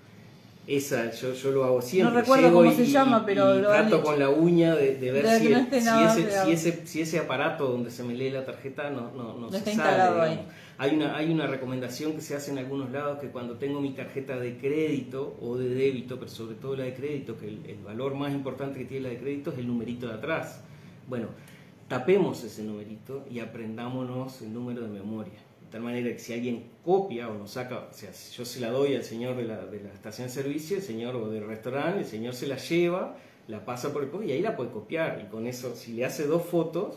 Esa, 0.66 1.12
yo, 1.12 1.32
yo 1.32 1.52
lo 1.52 1.64
hago 1.64 1.80
siempre. 1.80 2.12
No 2.12 2.20
recuerdo 2.20 2.52
cómo 2.52 2.72
se 2.72 2.86
llama, 2.86 3.24
pero 3.24 3.54
lo 3.54 3.68
trato 3.68 4.02
con 4.02 4.18
la 4.18 4.30
uña 4.30 4.74
de, 4.74 4.96
ver 5.12 5.24
si, 5.38 5.52
ese, 5.52 5.80
si, 6.44 6.50
ese, 6.50 6.86
si, 6.86 7.00
ese, 7.02 7.18
aparato 7.20 7.68
donde 7.68 7.90
se 7.92 8.02
me 8.02 8.14
lee 8.14 8.30
la 8.30 8.44
tarjeta 8.44 8.90
no, 8.90 9.12
no, 9.12 9.34
no, 9.38 9.50
se 9.50 9.58
instalado 9.58 10.22
ahí. 10.22 10.40
Hay 10.78 10.96
una, 10.96 11.16
hay 11.16 11.32
una 11.32 11.46
recomendación 11.46 12.14
que 12.14 12.20
se 12.20 12.34
hace 12.34 12.50
en 12.50 12.58
algunos 12.58 12.90
lados 12.90 13.20
que 13.20 13.28
cuando 13.28 13.54
tengo 13.54 13.80
mi 13.80 13.90
tarjeta 13.90 14.36
de 14.38 14.58
crédito 14.58 15.36
o 15.40 15.56
de 15.56 15.68
débito, 15.68 16.18
pero 16.18 16.30
sobre 16.30 16.56
todo 16.56 16.74
la 16.74 16.84
de 16.84 16.94
crédito, 16.94 17.38
que 17.38 17.46
el, 17.46 17.64
el 17.66 17.78
valor 17.78 18.14
más 18.14 18.32
importante 18.32 18.80
que 18.80 18.86
tiene 18.86 19.04
la 19.04 19.10
de 19.10 19.18
crédito 19.18 19.52
es 19.52 19.58
el 19.58 19.68
numerito 19.68 20.08
de 20.08 20.14
atrás. 20.14 20.62
Bueno, 21.06 21.28
tapemos 21.86 22.42
ese 22.42 22.64
numerito 22.64 23.24
y 23.30 23.38
aprendámonos 23.38 24.42
el 24.42 24.52
número 24.52 24.82
de 24.82 24.88
memoria 24.88 25.45
de 25.66 25.72
tal 25.72 25.82
manera 25.82 26.08
que 26.10 26.18
si 26.20 26.32
alguien 26.32 26.64
copia 26.84 27.28
o 27.28 27.34
nos 27.34 27.50
saca, 27.50 27.88
o 27.90 27.92
sea, 27.92 28.10
yo 28.12 28.44
se 28.44 28.60
la 28.60 28.70
doy 28.70 28.94
al 28.94 29.02
señor 29.02 29.36
de 29.36 29.42
la, 29.42 29.66
de 29.66 29.80
la 29.80 29.92
estación 29.92 30.28
de 30.28 30.32
servicio, 30.32 30.76
el 30.76 30.82
señor 30.82 31.16
o 31.16 31.28
del 31.28 31.44
restaurante, 31.44 32.00
el 32.00 32.06
señor 32.06 32.34
se 32.34 32.46
la 32.46 32.56
lleva, 32.56 33.16
la 33.48 33.64
pasa 33.64 33.92
por 33.92 34.04
el 34.04 34.08
post 34.08 34.26
y 34.26 34.32
ahí 34.32 34.42
la 34.42 34.56
puede 34.56 34.70
copiar. 34.70 35.20
Y 35.26 35.28
con 35.28 35.46
eso, 35.48 35.74
si 35.74 35.92
le 35.92 36.04
hace 36.04 36.26
dos 36.26 36.42
fotos, 36.42 36.94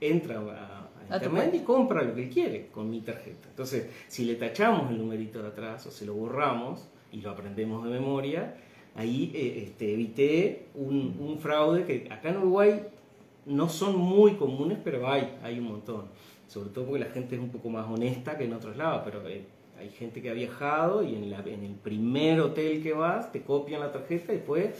entra 0.00 0.40
a, 0.40 1.14
internet 1.14 1.52
y 1.54 1.60
compra 1.60 2.02
lo 2.02 2.14
que 2.14 2.28
quiere 2.28 2.66
con 2.68 2.90
mi 2.90 3.00
tarjeta. 3.00 3.48
Entonces, 3.48 3.86
si 4.08 4.24
le 4.24 4.34
tachamos 4.34 4.90
el 4.90 4.98
numerito 4.98 5.40
de 5.42 5.48
atrás 5.48 5.86
o 5.86 5.90
se 5.90 6.04
lo 6.04 6.14
borramos 6.14 6.88
y 7.12 7.20
lo 7.20 7.30
aprendemos 7.30 7.84
de 7.84 7.90
memoria, 7.90 8.56
ahí 8.96 9.30
eh, 9.34 9.64
este, 9.66 9.92
evité 9.92 10.66
un, 10.74 11.16
un, 11.18 11.38
fraude 11.38 11.84
que 11.84 12.08
acá 12.12 12.30
en 12.30 12.38
Uruguay 12.38 12.82
no 13.46 13.68
son 13.68 13.96
muy 13.96 14.34
comunes, 14.34 14.78
pero 14.82 15.08
hay, 15.08 15.36
hay 15.42 15.58
un 15.58 15.66
montón. 15.66 16.04
Sobre 16.50 16.70
todo 16.70 16.86
porque 16.86 17.04
la 17.04 17.12
gente 17.12 17.36
es 17.36 17.40
un 17.40 17.50
poco 17.50 17.70
más 17.70 17.86
honesta 17.88 18.36
que 18.36 18.44
en 18.44 18.52
otros 18.52 18.76
lados, 18.76 19.02
pero 19.04 19.26
eh, 19.28 19.44
hay 19.78 19.88
gente 19.90 20.20
que 20.20 20.30
ha 20.30 20.32
viajado 20.32 21.04
y 21.04 21.14
en, 21.14 21.30
la, 21.30 21.38
en 21.38 21.62
el 21.62 21.74
primer 21.76 22.40
hotel 22.40 22.82
que 22.82 22.92
vas 22.92 23.30
te 23.30 23.42
copian 23.42 23.80
la 23.80 23.92
tarjeta 23.92 24.32
y 24.32 24.38
después 24.38 24.70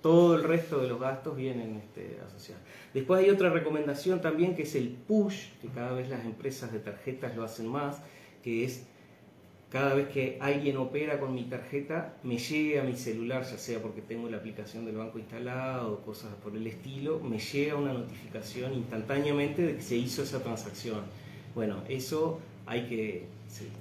todo 0.00 0.36
el 0.36 0.42
resto 0.42 0.78
de 0.78 0.88
los 0.88 0.98
gastos 0.98 1.36
vienen 1.36 1.82
este, 1.84 2.18
asociados. 2.26 2.64
Después 2.94 3.22
hay 3.22 3.28
otra 3.28 3.50
recomendación 3.50 4.22
también 4.22 4.56
que 4.56 4.62
es 4.62 4.74
el 4.74 4.88
push, 4.88 5.50
que 5.60 5.68
cada 5.68 5.92
vez 5.92 6.08
las 6.08 6.24
empresas 6.24 6.72
de 6.72 6.78
tarjetas 6.78 7.36
lo 7.36 7.44
hacen 7.44 7.68
más, 7.68 8.00
que 8.42 8.64
es 8.64 8.86
cada 9.70 9.94
vez 9.94 10.08
que 10.08 10.38
alguien 10.40 10.78
opera 10.78 11.20
con 11.20 11.34
mi 11.34 11.44
tarjeta, 11.44 12.14
me 12.22 12.38
llegue 12.38 12.80
a 12.80 12.84
mi 12.84 12.96
celular, 12.96 13.42
ya 13.44 13.58
sea 13.58 13.80
porque 13.80 14.00
tengo 14.00 14.28
la 14.30 14.38
aplicación 14.38 14.86
del 14.86 14.96
banco 14.96 15.18
instalado 15.18 15.92
o 15.92 16.00
cosas 16.00 16.32
por 16.42 16.56
el 16.56 16.66
estilo, 16.66 17.20
me 17.20 17.38
llega 17.38 17.76
una 17.76 17.92
notificación 17.92 18.72
instantáneamente 18.72 19.62
de 19.62 19.76
que 19.76 19.82
se 19.82 19.96
hizo 19.96 20.22
esa 20.22 20.42
transacción. 20.42 21.00
Bueno, 21.54 21.82
eso 21.88 22.40
hay 22.64 22.86
que, 22.86 23.26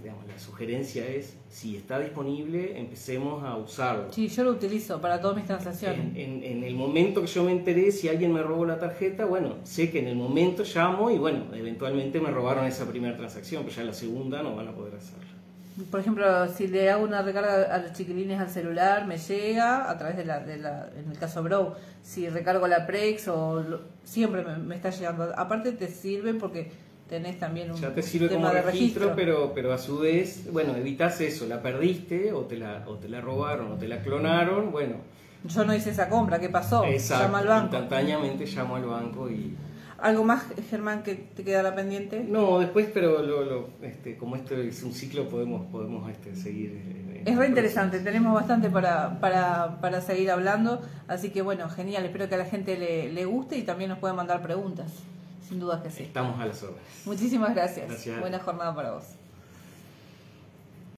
digamos, 0.01 0.25
la 0.27 0.37
sugerencia 0.39 1.07
es, 1.07 1.37
si 1.49 1.77
está 1.77 1.99
disponible, 1.99 2.77
empecemos 2.77 3.43
a 3.43 3.55
usarlo. 3.55 4.11
Sí, 4.11 4.27
yo 4.27 4.43
lo 4.43 4.51
utilizo 4.51 4.99
para 4.99 5.21
todas 5.21 5.37
mis 5.37 5.45
transacciones. 5.45 6.15
En, 6.15 6.63
el 6.63 6.75
momento 6.75 7.21
que 7.21 7.27
yo 7.27 7.43
me 7.43 7.51
enteré, 7.51 7.91
si 7.91 8.09
alguien 8.09 8.33
me 8.33 8.43
robó 8.43 8.65
la 8.65 8.79
tarjeta, 8.79 9.25
bueno, 9.25 9.55
sé 9.63 9.89
que 9.89 9.99
en 9.99 10.07
el 10.07 10.15
momento 10.15 10.63
llamo 10.63 11.09
y 11.11 11.17
bueno, 11.17 11.45
eventualmente 11.53 12.19
me 12.19 12.31
robaron 12.31 12.65
esa 12.65 12.85
primera 12.89 13.15
transacción, 13.15 13.63
pero 13.63 13.75
ya 13.75 13.83
la 13.83 13.93
segunda 13.93 14.41
no 14.41 14.55
van 14.55 14.67
a 14.67 14.71
poder 14.73 14.95
hacerla. 14.95 15.36
Por 15.91 15.99
ejemplo, 15.99 16.47
si 16.49 16.67
le 16.67 16.89
hago 16.89 17.03
una 17.03 17.21
recarga 17.21 17.73
a 17.73 17.77
los 17.77 17.93
chiquilines 17.93 18.39
al 18.39 18.49
celular, 18.49 19.05
me 19.05 19.17
llega 19.17 19.89
a 19.89 19.97
través 19.97 20.17
de 20.17 20.25
la, 20.25 20.39
de 20.39 20.57
la 20.57 20.89
en 20.97 21.11
el 21.11 21.17
caso 21.19 21.43
Bro, 21.43 21.75
si 22.01 22.27
recargo 22.29 22.67
la 22.67 22.87
Prex 22.87 23.27
o 23.27 23.63
siempre 24.03 24.43
me, 24.43 24.57
me 24.57 24.75
está 24.75 24.89
llegando. 24.89 25.31
Aparte 25.35 25.73
te 25.73 25.87
sirve 25.87 26.33
porque 26.33 26.71
tenés 27.07 27.39
también 27.39 27.71
un 27.71 27.77
ya 27.77 27.93
te 27.93 28.01
sirve 28.01 28.27
tema 28.27 28.49
como 28.49 28.55
de 28.55 28.61
registro, 28.63 29.13
Pero, 29.15 29.53
pero 29.53 29.73
a 29.73 29.77
su 29.77 29.99
vez, 29.99 30.51
bueno, 30.51 30.75
evitas 30.75 31.21
eso, 31.21 31.45
la 31.47 31.61
perdiste 31.61 32.33
o 32.33 32.41
te 32.41 32.57
la, 32.57 32.83
o 32.87 32.95
te 32.95 33.07
la 33.07 33.21
robaron 33.21 33.71
o 33.71 33.75
te 33.75 33.87
la 33.87 33.99
clonaron, 33.99 34.71
bueno. 34.71 34.95
Yo 35.47 35.63
no 35.63 35.73
hice 35.73 35.91
esa 35.91 36.09
compra, 36.09 36.39
¿qué 36.39 36.49
pasó? 36.49 36.83
Exacto, 36.85 37.25
Llama 37.25 37.39
al 37.39 37.47
banco. 37.47 37.75
Instantáneamente 37.75 38.45
llamo 38.45 38.75
al 38.75 38.85
banco 38.85 39.29
y... 39.29 39.55
¿Algo 39.99 40.23
más, 40.23 40.43
Germán, 40.69 41.03
que 41.03 41.15
te 41.15 41.43
quedará 41.43 41.73
pendiente? 41.75 42.23
No, 42.23 42.59
después, 42.59 42.87
pero 42.93 43.21
lo, 43.21 43.43
lo, 43.43 43.69
este, 43.81 44.15
como 44.15 44.35
esto 44.35 44.55
es 44.55 44.83
un 44.83 44.93
ciclo, 44.93 45.27
podemos, 45.27 45.65
podemos 45.71 46.09
este, 46.11 46.35
seguir. 46.35 46.71
Eh, 46.73 47.23
es 47.25 47.35
re 47.35 47.47
interesante, 47.47 47.99
tenemos 47.99 48.33
bastante 48.33 48.69
para, 48.69 49.19
para, 49.19 49.81
para 49.81 50.01
seguir 50.01 50.29
hablando, 50.29 50.81
así 51.07 51.31
que 51.31 51.41
bueno, 51.41 51.67
genial, 51.69 52.05
espero 52.05 52.29
que 52.29 52.35
a 52.35 52.37
la 52.37 52.45
gente 52.45 52.77
le, 52.77 53.11
le 53.11 53.25
guste 53.25 53.57
y 53.57 53.63
también 53.63 53.89
nos 53.89 53.99
puedan 53.99 54.15
mandar 54.15 54.41
preguntas. 54.41 54.91
Sin 55.47 55.59
duda 55.59 55.81
que 55.81 55.89
sí. 55.89 56.03
Estamos 56.03 56.39
a 56.39 56.45
las 56.45 56.61
órdenes. 56.61 56.83
Muchísimas 57.05 57.55
gracias. 57.55 58.05
Buena 58.19 58.39
jornada 58.39 58.75
para 58.75 58.91
vos. 58.91 59.05